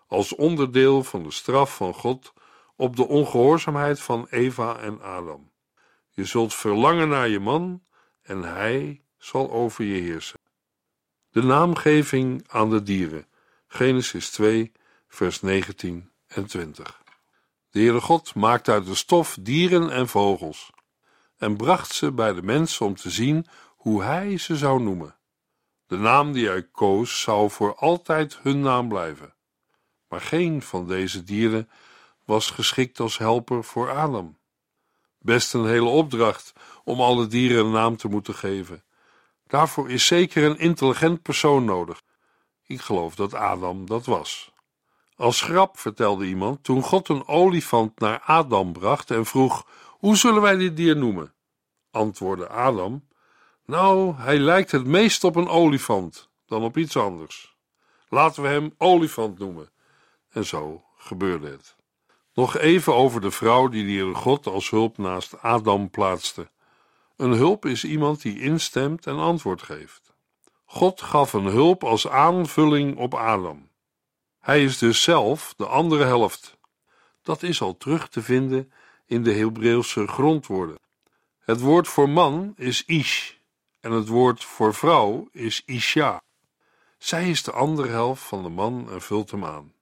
Als 0.06 0.34
onderdeel 0.34 1.04
van 1.04 1.22
de 1.22 1.30
straf 1.30 1.76
van 1.76 1.94
God 1.94 2.32
op 2.76 2.96
de 2.96 3.06
ongehoorzaamheid 3.06 4.00
van 4.00 4.26
Eva 4.30 4.78
en 4.78 5.02
Adam. 5.02 5.52
Je 6.10 6.24
zult 6.24 6.54
verlangen 6.54 7.08
naar 7.08 7.28
je 7.28 7.40
man 7.40 7.82
en 8.22 8.42
hij 8.42 9.02
zal 9.18 9.50
over 9.50 9.84
je 9.84 10.00
heersen. 10.00 10.40
De 11.30 11.42
naamgeving 11.42 12.44
aan 12.48 12.70
de 12.70 12.82
dieren. 12.82 13.26
Genesis 13.66 14.30
2, 14.30 14.72
vers 15.08 15.40
19 15.40 16.10
en 16.26 16.46
20. 16.46 17.02
De 17.70 17.78
Heere 17.78 18.00
God 18.00 18.34
maakte 18.34 18.72
uit 18.72 18.86
de 18.86 18.94
stof 18.94 19.36
dieren 19.40 19.90
en 19.90 20.08
vogels 20.08 20.70
en 21.38 21.56
bracht 21.56 21.92
ze 21.92 22.12
bij 22.12 22.32
de 22.32 22.42
mens 22.42 22.80
om 22.80 22.94
te 22.94 23.10
zien 23.10 23.46
hoe 23.76 24.02
hij 24.02 24.38
ze 24.38 24.56
zou 24.56 24.82
noemen. 24.82 25.16
De 25.86 25.96
naam 25.96 26.32
die 26.32 26.48
hij 26.48 26.62
koos 26.62 27.20
zou 27.20 27.50
voor 27.50 27.74
altijd 27.74 28.38
hun 28.42 28.60
naam 28.60 28.88
blijven. 28.88 29.34
Maar 30.08 30.20
geen 30.20 30.62
van 30.62 30.86
deze 30.86 31.24
dieren 31.24 31.70
was 32.24 32.50
geschikt 32.50 33.00
als 33.00 33.18
helper 33.18 33.64
voor 33.64 33.90
Adam. 33.90 34.38
Best 35.18 35.54
een 35.54 35.66
hele 35.66 35.88
opdracht 35.88 36.52
om 36.84 37.00
alle 37.00 37.26
dieren 37.26 37.64
een 37.64 37.72
naam 37.72 37.96
te 37.96 38.08
moeten 38.08 38.34
geven. 38.34 38.84
Daarvoor 39.48 39.90
is 39.90 40.06
zeker 40.06 40.44
een 40.44 40.58
intelligent 40.58 41.22
persoon 41.22 41.64
nodig. 41.64 42.02
Ik 42.66 42.80
geloof 42.80 43.14
dat 43.14 43.34
Adam 43.34 43.86
dat 43.86 44.06
was. 44.06 44.52
Als 45.16 45.40
grap 45.40 45.78
vertelde 45.78 46.26
iemand 46.26 46.64
toen 46.64 46.82
God 46.82 47.08
een 47.08 47.28
olifant 47.28 47.98
naar 47.98 48.20
Adam 48.20 48.72
bracht 48.72 49.10
en 49.10 49.26
vroeg: 49.26 49.66
Hoe 49.88 50.16
zullen 50.16 50.42
wij 50.42 50.56
dit 50.56 50.76
dier 50.76 50.96
noemen? 50.96 51.34
Antwoordde 51.90 52.48
Adam: 52.48 53.08
Nou, 53.64 54.14
hij 54.16 54.38
lijkt 54.38 54.70
het 54.70 54.86
meest 54.86 55.24
op 55.24 55.36
een 55.36 55.48
olifant 55.48 56.28
dan 56.46 56.62
op 56.62 56.76
iets 56.76 56.96
anders. 56.96 57.56
Laten 58.08 58.42
we 58.42 58.48
hem 58.48 58.74
olifant 58.78 59.38
noemen. 59.38 59.70
En 60.28 60.44
zo 60.44 60.84
gebeurde 60.96 61.50
het. 61.50 61.76
Nog 62.34 62.56
even 62.56 62.94
over 62.94 63.20
de 63.20 63.30
vrouw 63.30 63.68
die 63.68 63.86
de 63.86 64.14
God 64.14 64.46
als 64.46 64.70
hulp 64.70 64.98
naast 64.98 65.42
Adam 65.42 65.90
plaatste. 65.90 66.50
Een 67.18 67.32
hulp 67.32 67.66
is 67.66 67.84
iemand 67.84 68.22
die 68.22 68.40
instemt 68.40 69.06
en 69.06 69.16
antwoord 69.16 69.62
geeft. 69.62 70.14
God 70.64 71.00
gaf 71.00 71.32
een 71.32 71.44
hulp 71.44 71.84
als 71.84 72.08
aanvulling 72.08 72.96
op 72.96 73.14
Adam. 73.14 73.68
Hij 74.40 74.64
is 74.64 74.78
dus 74.78 75.02
zelf 75.02 75.54
de 75.56 75.66
andere 75.66 76.04
helft. 76.04 76.56
Dat 77.22 77.42
is 77.42 77.60
al 77.60 77.76
terug 77.76 78.08
te 78.08 78.22
vinden 78.22 78.72
in 79.06 79.22
de 79.22 79.32
Hebreeuwse 79.32 80.06
grondwoorden. 80.06 80.78
Het 81.38 81.60
woord 81.60 81.88
voor 81.88 82.08
man 82.08 82.52
is 82.56 82.84
ish 82.84 83.32
en 83.80 83.92
het 83.92 84.08
woord 84.08 84.44
voor 84.44 84.74
vrouw 84.74 85.28
is 85.32 85.62
isha. 85.66 86.22
Zij 86.98 87.30
is 87.30 87.42
de 87.42 87.52
andere 87.52 87.88
helft 87.88 88.22
van 88.22 88.42
de 88.42 88.48
man 88.48 88.90
en 88.90 89.00
vult 89.00 89.30
hem 89.30 89.44
aan. 89.44 89.72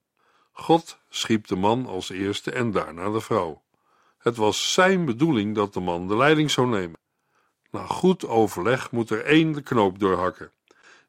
God 0.53 0.99
schiep 1.09 1.46
de 1.46 1.57
man 1.57 1.87
als 1.87 2.11
eerste 2.11 2.51
en 2.51 2.70
daarna 2.70 3.11
de 3.11 3.20
vrouw. 3.20 3.62
Het 4.18 4.37
was 4.37 4.72
zijn 4.72 5.05
bedoeling 5.05 5.55
dat 5.55 5.72
de 5.72 5.81
man 5.81 6.09
de 6.09 6.16
leiding 6.16 6.51
zou 6.51 6.68
nemen. 6.68 7.05
Na 7.70 7.87
goed 7.87 8.26
overleg 8.26 8.90
moet 8.90 9.11
er 9.11 9.24
één 9.24 9.52
de 9.52 9.62
knoop 9.62 9.98
doorhakken. 9.98 10.52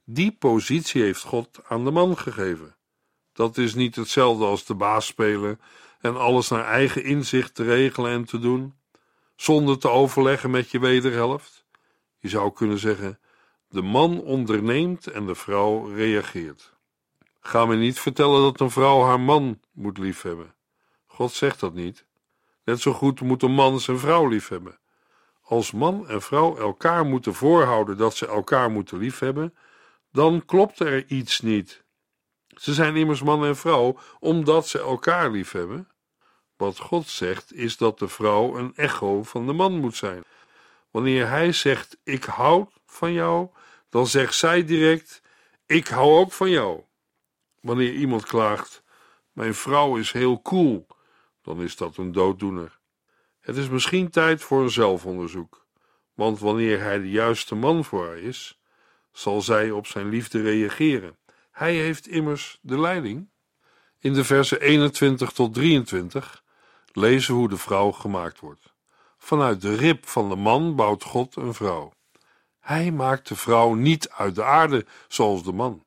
Die 0.04 0.32
positie 0.32 1.02
heeft 1.02 1.24
God 1.24 1.60
aan 1.68 1.84
de 1.84 1.92
man 1.92 2.18
gegeven. 2.18 2.76
Dat 3.34 3.58
is 3.58 3.74
niet 3.74 3.96
hetzelfde 3.96 4.46
als 4.46 4.66
de 4.66 4.76
baas 4.76 5.06
spelen 5.06 5.60
en 6.00 6.18
alles 6.18 6.50
naar 6.50 6.66
eigen 6.66 7.04
inzicht 7.04 7.56
te 7.56 7.64
regelen 7.64 8.12
en 8.12 8.26
te 8.26 8.40
doen, 8.40 8.74
zonder 9.36 9.78
te 9.78 9.90
overleggen 9.90 10.50
met 10.50 10.72
je 10.72 10.80
wederhelft. 10.80 11.66
Je 12.20 12.30
zou 12.30 12.54
kunnen 12.54 12.80
zeggen: 12.80 13.20
de 13.70 13.82
man 13.82 14.22
onderneemt 14.22 15.08
en 15.08 15.26
de 15.26 15.36
vrouw 15.36 15.86
reageert. 15.86 16.74
Ga 17.40 17.66
me 17.66 17.76
niet 17.76 18.00
vertellen 18.00 18.42
dat 18.42 18.60
een 18.60 18.72
vrouw 18.72 19.04
haar 19.04 19.20
man 19.20 19.60
moet 19.72 19.98
liefhebben. 19.98 20.56
God 21.06 21.32
zegt 21.32 21.60
dat 21.60 21.74
niet. 21.74 22.06
Net 22.64 22.82
zo 22.82 22.94
goed 22.94 23.22
moet 23.22 23.44
een 23.44 23.52
man 23.52 23.80
zijn 23.80 24.00
vrouw 24.00 24.28
liefhebben. 24.28 24.80
Als 25.48 25.72
man 25.72 26.08
en 26.08 26.22
vrouw 26.22 26.58
elkaar 26.58 27.06
moeten 27.06 27.34
voorhouden 27.34 27.98
dat 27.98 28.16
ze 28.16 28.28
elkaar 28.28 28.72
moeten 28.72 28.98
liefhebben, 28.98 29.56
dan 30.12 30.46
klopt 30.46 30.80
er 30.80 31.06
iets 31.06 31.40
niet. 31.40 31.84
Ze 32.48 32.74
zijn 32.74 32.96
immers 32.96 33.22
man 33.22 33.46
en 33.46 33.56
vrouw 33.56 33.98
omdat 34.20 34.68
ze 34.68 34.80
elkaar 34.80 35.32
liefhebben. 35.32 35.90
Wat 36.56 36.78
God 36.78 37.08
zegt 37.08 37.54
is 37.54 37.78
dat 37.78 38.00
de 38.00 38.08
vrouw 38.08 38.58
een 38.58 38.76
echo 38.76 39.24
van 39.24 39.46
de 39.46 39.54
man 39.54 39.80
moet 39.80 39.96
zijn. 39.96 40.24
Wanneer 40.92 41.30
hij 41.30 41.52
zegt: 41.52 41.98
Ik 42.04 42.24
hou 42.24 42.66
van 42.86 43.14
jou, 43.14 43.50
dan 43.90 44.08
zegt 44.08 44.34
zij 44.34 44.66
direct: 44.66 45.22
Ik 45.66 45.88
hou 45.88 46.20
ook 46.20 46.32
van 46.32 46.50
jou. 46.50 46.84
Wanneer 47.60 47.94
iemand 47.94 48.26
klaagt: 48.26 48.84
Mijn 49.32 49.54
vrouw 49.54 49.98
is 49.98 50.12
heel 50.12 50.42
cool, 50.42 50.88
dan 51.42 51.62
is 51.62 51.76
dat 51.76 51.98
een 51.98 52.12
dooddoener. 52.12 52.77
Het 53.48 53.58
is 53.58 53.70
misschien 53.70 54.10
tijd 54.10 54.42
voor 54.42 54.62
een 54.62 54.70
zelfonderzoek, 54.70 55.66
want 56.14 56.40
wanneer 56.40 56.82
hij 56.82 57.00
de 57.00 57.10
juiste 57.10 57.56
man 57.56 57.86
voor 57.86 58.06
haar 58.06 58.18
is, 58.18 58.60
zal 59.12 59.42
zij 59.42 59.72
op 59.72 59.88
zijn 59.88 60.10
liefde 60.10 60.42
reageren. 60.42 61.18
Hij 61.52 61.76
heeft 61.76 62.08
immers 62.08 62.60
de 62.62 62.80
leiding. 62.80 63.30
In 64.00 64.14
de 64.14 64.24
versen 64.24 64.62
21 64.62 65.32
tot 65.32 65.54
23 65.54 66.44
lezen 66.92 67.34
hoe 67.34 67.50
de 67.50 67.58
vrouw 67.58 67.92
gemaakt 67.92 68.40
wordt. 68.40 68.74
Vanuit 69.18 69.62
de 69.62 69.76
rib 69.76 70.06
van 70.06 70.30
de 70.30 70.36
man 70.36 70.76
bouwt 70.76 71.04
God 71.04 71.36
een 71.36 71.54
vrouw. 71.54 71.94
Hij 72.60 72.92
maakt 72.92 73.28
de 73.28 73.36
vrouw 73.36 73.74
niet 73.74 74.10
uit 74.10 74.36
de 74.36 74.44
aarde 74.44 74.86
zoals 75.08 75.44
de 75.44 75.54
man. 75.54 75.84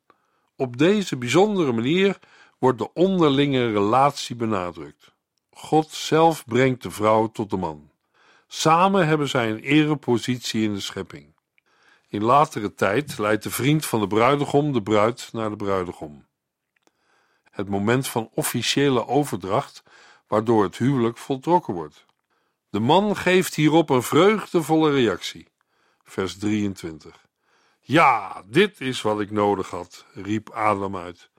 Op 0.55 0.77
deze 0.77 1.17
bijzondere 1.17 1.71
manier 1.71 2.19
wordt 2.57 2.77
de 2.77 2.93
onderlinge 2.93 3.71
relatie 3.71 4.35
benadrukt. 4.35 5.11
God 5.51 5.91
zelf 5.91 6.45
brengt 6.45 6.83
de 6.83 6.91
vrouw 6.91 7.27
tot 7.27 7.49
de 7.49 7.57
man. 7.57 7.89
Samen 8.47 9.07
hebben 9.07 9.29
zij 9.29 9.49
een 9.49 9.59
erepositie 9.59 10.63
in 10.63 10.73
de 10.73 10.79
schepping. 10.79 11.35
In 12.07 12.23
latere 12.23 12.73
tijd 12.73 13.17
leidt 13.17 13.43
de 13.43 13.51
vriend 13.51 13.85
van 13.85 13.99
de 13.99 14.07
bruidegom 14.07 14.73
de 14.73 14.81
bruid 14.81 15.29
naar 15.31 15.49
de 15.49 15.55
bruidegom. 15.55 16.25
Het 17.51 17.69
moment 17.69 18.07
van 18.07 18.29
officiële 18.33 19.07
overdracht, 19.07 19.83
waardoor 20.27 20.63
het 20.63 20.77
huwelijk 20.77 21.17
voltrokken 21.17 21.73
wordt. 21.73 22.05
De 22.69 22.79
man 22.79 23.17
geeft 23.17 23.55
hierop 23.55 23.89
een 23.89 24.03
vreugdevolle 24.03 24.91
reactie. 24.91 25.47
Vers 26.03 26.37
23. 26.37 27.25
Ja, 27.79 28.43
dit 28.45 28.81
is 28.81 29.01
wat 29.01 29.19
ik 29.19 29.31
nodig 29.31 29.69
had, 29.69 30.05
riep 30.13 30.49
Adam 30.49 30.97
uit. 30.97 31.30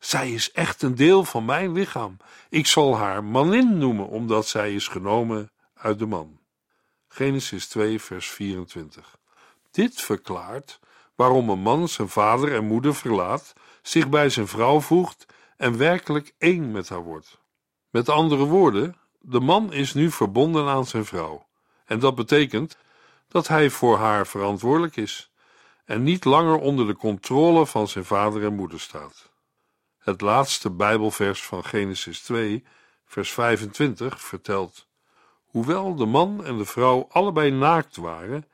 Zij 0.00 0.32
is 0.32 0.52
echt 0.52 0.82
een 0.82 0.94
deel 0.94 1.24
van 1.24 1.44
mijn 1.44 1.72
lichaam. 1.72 2.16
Ik 2.48 2.66
zal 2.66 2.96
haar 2.96 3.24
manin 3.24 3.78
noemen, 3.78 4.08
omdat 4.08 4.46
zij 4.46 4.74
is 4.74 4.88
genomen 4.88 5.50
uit 5.74 5.98
de 5.98 6.06
man. 6.06 6.38
Genesis 7.08 7.68
2, 7.68 8.00
vers 8.00 8.30
24. 8.30 9.18
Dit 9.70 10.00
verklaart 10.00 10.80
waarom 11.14 11.48
een 11.48 11.60
man 11.60 11.88
zijn 11.88 12.08
vader 12.08 12.54
en 12.54 12.64
moeder 12.64 12.94
verlaat, 12.94 13.52
zich 13.82 14.08
bij 14.08 14.28
zijn 14.28 14.48
vrouw 14.48 14.80
voegt 14.80 15.26
en 15.56 15.76
werkelijk 15.76 16.34
één 16.38 16.70
met 16.70 16.88
haar 16.88 17.02
wordt. 17.02 17.38
Met 17.90 18.08
andere 18.08 18.44
woorden, 18.44 18.96
de 19.18 19.40
man 19.40 19.72
is 19.72 19.94
nu 19.94 20.10
verbonden 20.10 20.68
aan 20.68 20.86
zijn 20.86 21.04
vrouw. 21.04 21.46
En 21.84 21.98
dat 21.98 22.14
betekent 22.14 22.76
dat 23.28 23.48
hij 23.48 23.70
voor 23.70 23.98
haar 23.98 24.26
verantwoordelijk 24.26 24.96
is 24.96 25.30
en 25.84 26.02
niet 26.02 26.24
langer 26.24 26.58
onder 26.58 26.86
de 26.86 26.96
controle 26.96 27.66
van 27.66 27.88
zijn 27.88 28.04
vader 28.04 28.44
en 28.44 28.54
moeder 28.54 28.80
staat. 28.80 29.29
Het 30.00 30.20
laatste 30.20 30.70
Bijbelvers 30.70 31.42
van 31.42 31.64
Genesis 31.64 32.20
2, 32.20 32.64
vers 33.04 33.32
25 33.32 34.20
vertelt: 34.20 34.88
Hoewel 35.44 35.94
de 35.94 36.06
man 36.06 36.44
en 36.44 36.58
de 36.58 36.64
vrouw 36.64 37.06
allebei 37.10 37.50
naakt 37.50 37.96
waren, 37.96 38.48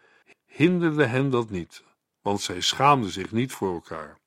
hinderde 0.46 1.04
hen 1.04 1.30
dat 1.30 1.50
niet, 1.50 1.84
want 2.22 2.40
zij 2.40 2.60
schaamden 2.60 3.10
zich 3.10 3.32
niet 3.32 3.52
voor 3.52 3.72
elkaar. 3.72 4.18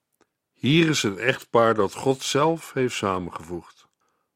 Hier 0.53 0.89
is 0.89 1.03
een 1.03 1.17
echtpaar 1.17 1.73
dat 1.73 1.93
God 1.93 2.23
zelf 2.23 2.73
heeft 2.73 2.95
samengevoegd. 2.95 3.87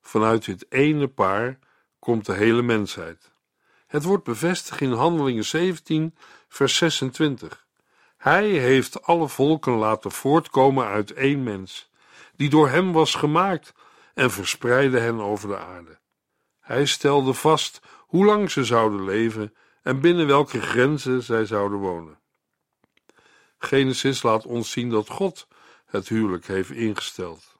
Vanuit 0.02 0.46
dit 0.46 0.66
ene 0.70 1.08
paar 1.08 1.60
komt 2.00 2.26
de 2.26 2.34
hele 2.34 2.62
mensheid. 2.62 3.32
Het 3.88 4.04
wordt 4.04 4.24
bevestigd 4.24 4.82
in 4.82 4.92
Handelingen 4.92 5.46
17, 5.46 6.16
vers 6.48 6.76
26. 6.76 7.66
Hij 8.18 8.48
heeft 8.50 9.04
alle 9.04 9.28
volken 9.28 9.74
laten 9.74 10.12
voortkomen 10.12 10.86
uit 10.86 11.12
één 11.12 11.44
mens, 11.44 11.92
die 12.36 12.50
door 12.50 12.70
hem 12.70 12.92
was 12.92 13.16
gemaakt, 13.16 13.74
en 14.14 14.32
verspreidde 14.32 15.00
hen 15.00 15.20
over 15.20 15.48
de 15.48 15.58
aarde. 15.58 16.00
Hij 16.60 16.86
stelde 16.86 17.34
vast 17.34 17.80
hoe 18.00 18.26
lang 18.26 18.52
ze 18.52 18.64
zouden 18.64 19.06
leven 19.06 19.54
en 19.82 20.00
binnen 20.00 20.28
welke 20.28 20.62
grenzen 20.62 21.24
zij 21.24 21.46
zouden 21.46 21.78
wonen. 21.78 22.20
Genesis 23.58 24.24
laat 24.24 24.46
ons 24.46 24.72
zien 24.72 24.90
dat 24.90 25.10
God 25.10 25.48
het 25.86 26.08
huwelijk 26.08 26.48
heeft 26.48 26.72
ingesteld. 26.72 27.56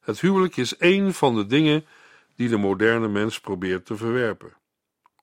Het 0.00 0.20
huwelijk 0.20 0.56
is 0.56 0.76
één 0.76 1.14
van 1.14 1.34
de 1.34 1.46
dingen 1.46 1.86
die 2.36 2.48
de 2.48 2.56
moderne 2.56 3.08
mens 3.08 3.40
probeert 3.40 3.86
te 3.86 3.96
verwerpen. 3.96 4.56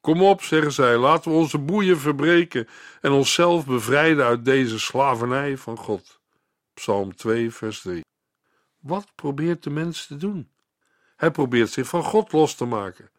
Kom 0.02 0.22
op, 0.22 0.42
zeggen 0.42 0.72
zij, 0.72 0.98
laten 0.98 1.32
we 1.32 1.38
onze 1.38 1.58
boeien 1.58 2.00
verbreken 2.00 2.68
en 3.02 3.12
onszelf 3.12 3.66
bevrijden 3.66 4.26
uit 4.26 4.46
deze 4.46 4.80
slavernij 4.80 5.58
van 5.58 5.78
God. 5.78 6.20
Psalm 6.74 7.16
2, 7.16 7.52
vers 7.52 7.82
3. 7.82 8.04
Wat 8.86 9.08
probeert 9.16 9.64
de 9.64 9.70
mens 9.70 10.08
te 10.08 10.18
doen? 10.18 10.50
Hij 11.16 11.32
probeert 11.32 11.70
zich 11.70 11.88
van 11.88 12.04
God 12.04 12.32
los 12.32 12.56
te 12.56 12.66
maken, 12.66 13.10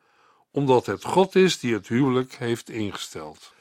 omdat 0.51 0.87
het 0.87 1.05
God 1.05 1.35
is 1.35 1.59
die 1.59 1.75
het 1.75 1.89
huwelijk 1.89 2.35
heeft 2.35 2.71
ingesteld. 2.71 3.53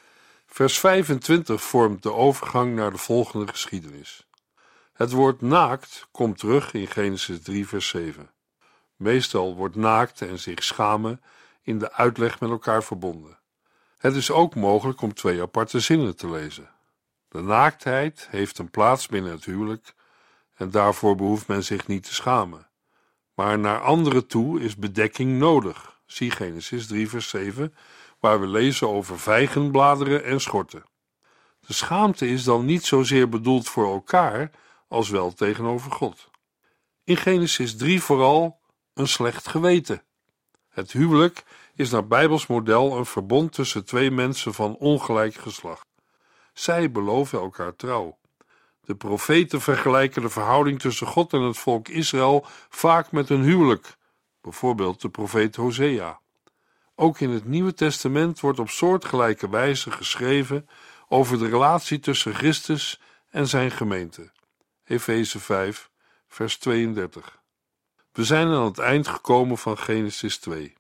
Vers 0.46 0.80
25 0.80 1.64
vormt 1.64 2.04
de 2.04 2.14
overgang 2.14 2.76
naar 2.76 2.92
de 2.92 2.98
volgende 2.98 3.48
geschiedenis. 3.48 4.28
Het 4.94 5.12
woord 5.12 5.42
naakt 5.42 6.08
komt 6.12 6.38
terug 6.38 6.74
in 6.74 6.88
Genesis 6.88 7.42
3, 7.42 7.68
vers 7.68 7.88
7. 7.88 8.32
Meestal 8.96 9.56
wordt 9.56 9.76
naakt 9.76 10.22
en 10.22 10.40
zich 10.40 10.64
schamen 10.64 11.22
in 11.62 11.80
de 11.80 11.94
uitleg 11.94 12.40
met 12.40 12.50
elkaar 12.50 12.84
verbonden. 12.84 13.40
Het 13.98 14.16
is 14.16 14.32
ook 14.32 14.56
mogelijk 14.56 15.02
om 15.02 15.14
twee 15.14 15.42
aparte 15.42 15.80
zinnen 15.80 16.16
te 16.16 16.30
lezen. 16.30 16.70
De 17.28 17.42
naaktheid 17.42 18.28
heeft 18.30 18.58
een 18.58 18.70
plaats 18.70 19.08
binnen 19.08 19.32
het 19.32 19.46
huwelijk 19.46 19.94
en 20.56 20.72
daarvoor 20.72 21.16
behoeft 21.16 21.48
men 21.48 21.64
zich 21.64 21.88
niet 21.88 22.04
te 22.04 22.14
schamen. 22.14 22.70
Maar 23.34 23.60
naar 23.60 23.82
anderen 23.82 24.28
toe 24.28 24.62
is 24.62 24.76
bedekking 24.76 25.40
nodig. 25.40 26.00
Zie 26.06 26.32
Genesis 26.32 26.88
3, 26.88 27.10
vers 27.10 27.30
7, 27.30 27.76
waar 28.20 28.40
we 28.40 28.48
lezen 28.48 28.90
over 28.90 29.20
vijgenbladeren 29.20 30.24
en 30.24 30.42
schorten. 30.42 30.84
De 31.60 31.74
schaamte 31.74 32.28
is 32.28 32.44
dan 32.44 32.66
niet 32.66 32.86
zozeer 32.86 33.30
bedoeld 33.30 33.70
voor 33.70 33.94
elkaar 33.94 34.52
als 34.88 35.10
wel 35.10 35.34
tegenover 35.34 35.92
God. 35.92 36.30
In 37.04 37.18
Genesis 37.18 37.76
3 37.76 38.02
vooral 38.02 38.60
een 38.94 39.08
slecht 39.08 39.48
geweten. 39.48 40.04
Het 40.70 40.92
huwelijk 40.92 41.44
is 41.76 41.90
naar 41.90 42.08
Bijbels 42.08 42.48
model 42.48 42.98
een 42.98 43.06
verbond 43.06 43.52
tussen 43.52 43.86
twee 43.86 44.12
mensen 44.12 44.54
van 44.54 44.76
ongelijk 44.76 45.34
geslacht. 45.34 45.88
Zij 46.54 46.92
beloven 46.92 47.40
elkaar 47.40 47.76
trouw. 47.76 48.18
De 48.86 48.96
profeten 48.96 49.62
vergelijken 49.62 50.22
de 50.22 50.30
verhouding 50.30 50.80
tussen 50.80 51.08
God 51.08 51.34
en 51.34 51.42
het 51.42 51.58
volk 51.58 51.88
Israël 51.88 52.46
vaak 52.70 53.12
met 53.12 53.30
een 53.30 53.44
huwelijk, 53.44 53.96
bijvoorbeeld 54.42 55.02
de 55.02 55.10
profeet 55.10 55.56
Hosea. 55.56 56.20
Ook 56.96 57.20
in 57.20 57.30
het 57.30 57.46
Nieuwe 57.46 57.74
Testament 57.74 58.40
wordt 58.40 58.60
op 58.60 58.70
soortgelijke 58.70 59.50
wijze 59.50 59.92
geschreven 59.92 60.68
over 61.08 61.40
de 61.40 61.50
relatie 61.50 62.00
tussen 62.00 62.36
Christus 62.36 63.00
en 63.30 63.48
zijn 63.48 63.72
gemeente. 63.72 64.32
Efeze 64.84 65.40
5, 65.40 65.90
vers 66.28 66.58
32. 66.58 67.42
We 68.12 68.24
zijn 68.24 68.48
aan 68.48 68.66
het 68.66 68.80
eind 68.80 69.08
gekomen 69.08 69.58
van 69.58 69.78
Genesis 69.78 70.38
2. 70.38 70.74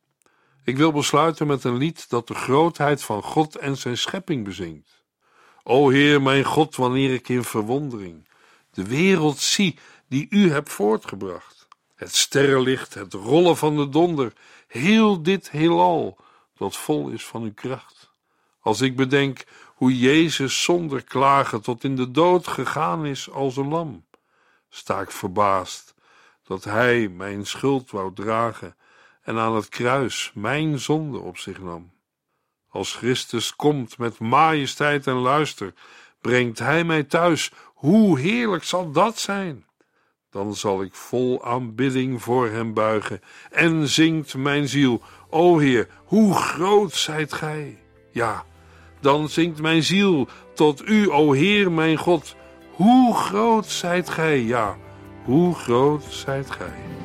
Ik 0.63 0.77
wil 0.77 0.91
besluiten 0.91 1.47
met 1.47 1.63
een 1.63 1.77
lied 1.77 2.09
dat 2.09 2.27
de 2.27 2.35
grootheid 2.35 3.03
van 3.03 3.23
God 3.23 3.55
en 3.55 3.77
zijn 3.77 3.97
schepping 3.97 4.43
bezingt. 4.43 5.04
O 5.67 5.89
Heer, 5.89 6.21
mijn 6.21 6.43
God, 6.43 6.75
wanneer 6.75 7.13
ik 7.13 7.29
in 7.29 7.43
verwondering 7.43 8.27
de 8.71 8.87
wereld 8.87 9.39
zie 9.39 9.77
die 10.07 10.27
u 10.29 10.51
hebt 10.51 10.71
voortgebracht. 10.71 11.67
Het 11.95 12.15
sterrenlicht, 12.15 12.93
het 12.93 13.13
rollen 13.13 13.57
van 13.57 13.75
de 13.75 13.89
donder, 13.89 14.33
heel 14.67 15.21
dit 15.21 15.51
heelal, 15.51 16.17
dat 16.57 16.77
vol 16.77 17.09
is 17.09 17.25
van 17.25 17.43
uw 17.43 17.53
kracht. 17.53 18.11
Als 18.59 18.81
ik 18.81 18.95
bedenk 18.95 19.45
hoe 19.75 19.99
Jezus 19.99 20.63
zonder 20.63 21.03
klagen 21.03 21.61
tot 21.61 21.83
in 21.83 21.95
de 21.95 22.11
dood 22.11 22.47
gegaan 22.47 23.05
is 23.05 23.31
als 23.31 23.57
een 23.57 23.67
lam, 23.67 24.05
sta 24.69 25.01
ik 25.01 25.11
verbaasd 25.11 25.95
dat 26.43 26.63
Hij 26.63 27.07
mijn 27.07 27.45
schuld 27.45 27.91
wou 27.91 28.13
dragen 28.13 28.75
en 29.21 29.37
aan 29.37 29.55
het 29.55 29.69
kruis 29.69 30.31
mijn 30.33 30.79
zonde 30.79 31.19
op 31.19 31.37
zich 31.37 31.59
nam. 31.59 31.94
Als 32.75 32.93
Christus 32.93 33.55
komt 33.55 33.97
met 33.97 34.19
majesteit 34.19 35.07
en 35.07 35.13
luister, 35.15 35.73
brengt 36.21 36.59
Hij 36.59 36.83
mij 36.83 37.03
thuis. 37.03 37.51
Hoe 37.73 38.19
heerlijk 38.19 38.63
zal 38.63 38.91
dat 38.91 39.19
zijn! 39.19 39.65
Dan 40.29 40.55
zal 40.55 40.81
ik 40.81 40.93
vol 40.93 41.45
aanbidding 41.45 42.21
voor 42.21 42.49
Hem 42.49 42.73
buigen 42.73 43.21
en 43.51 43.87
zingt 43.87 44.35
mijn 44.35 44.67
ziel: 44.67 45.01
O 45.29 45.57
Heer, 45.57 45.87
hoe 46.05 46.33
groot 46.33 46.93
zijt 46.93 47.33
Gij! 47.33 47.77
Ja, 48.11 48.45
dan 48.99 49.29
zingt 49.29 49.61
mijn 49.61 49.83
ziel 49.83 50.27
tot 50.53 50.87
U, 50.87 51.09
o 51.11 51.31
Heer, 51.31 51.71
mijn 51.71 51.97
God. 51.97 52.35
Hoe 52.71 53.15
groot 53.15 53.65
zijt 53.65 54.09
Gij! 54.09 54.41
Ja, 54.41 54.77
hoe 55.23 55.55
groot 55.55 56.03
zijt 56.03 56.51
Gij! 56.51 57.04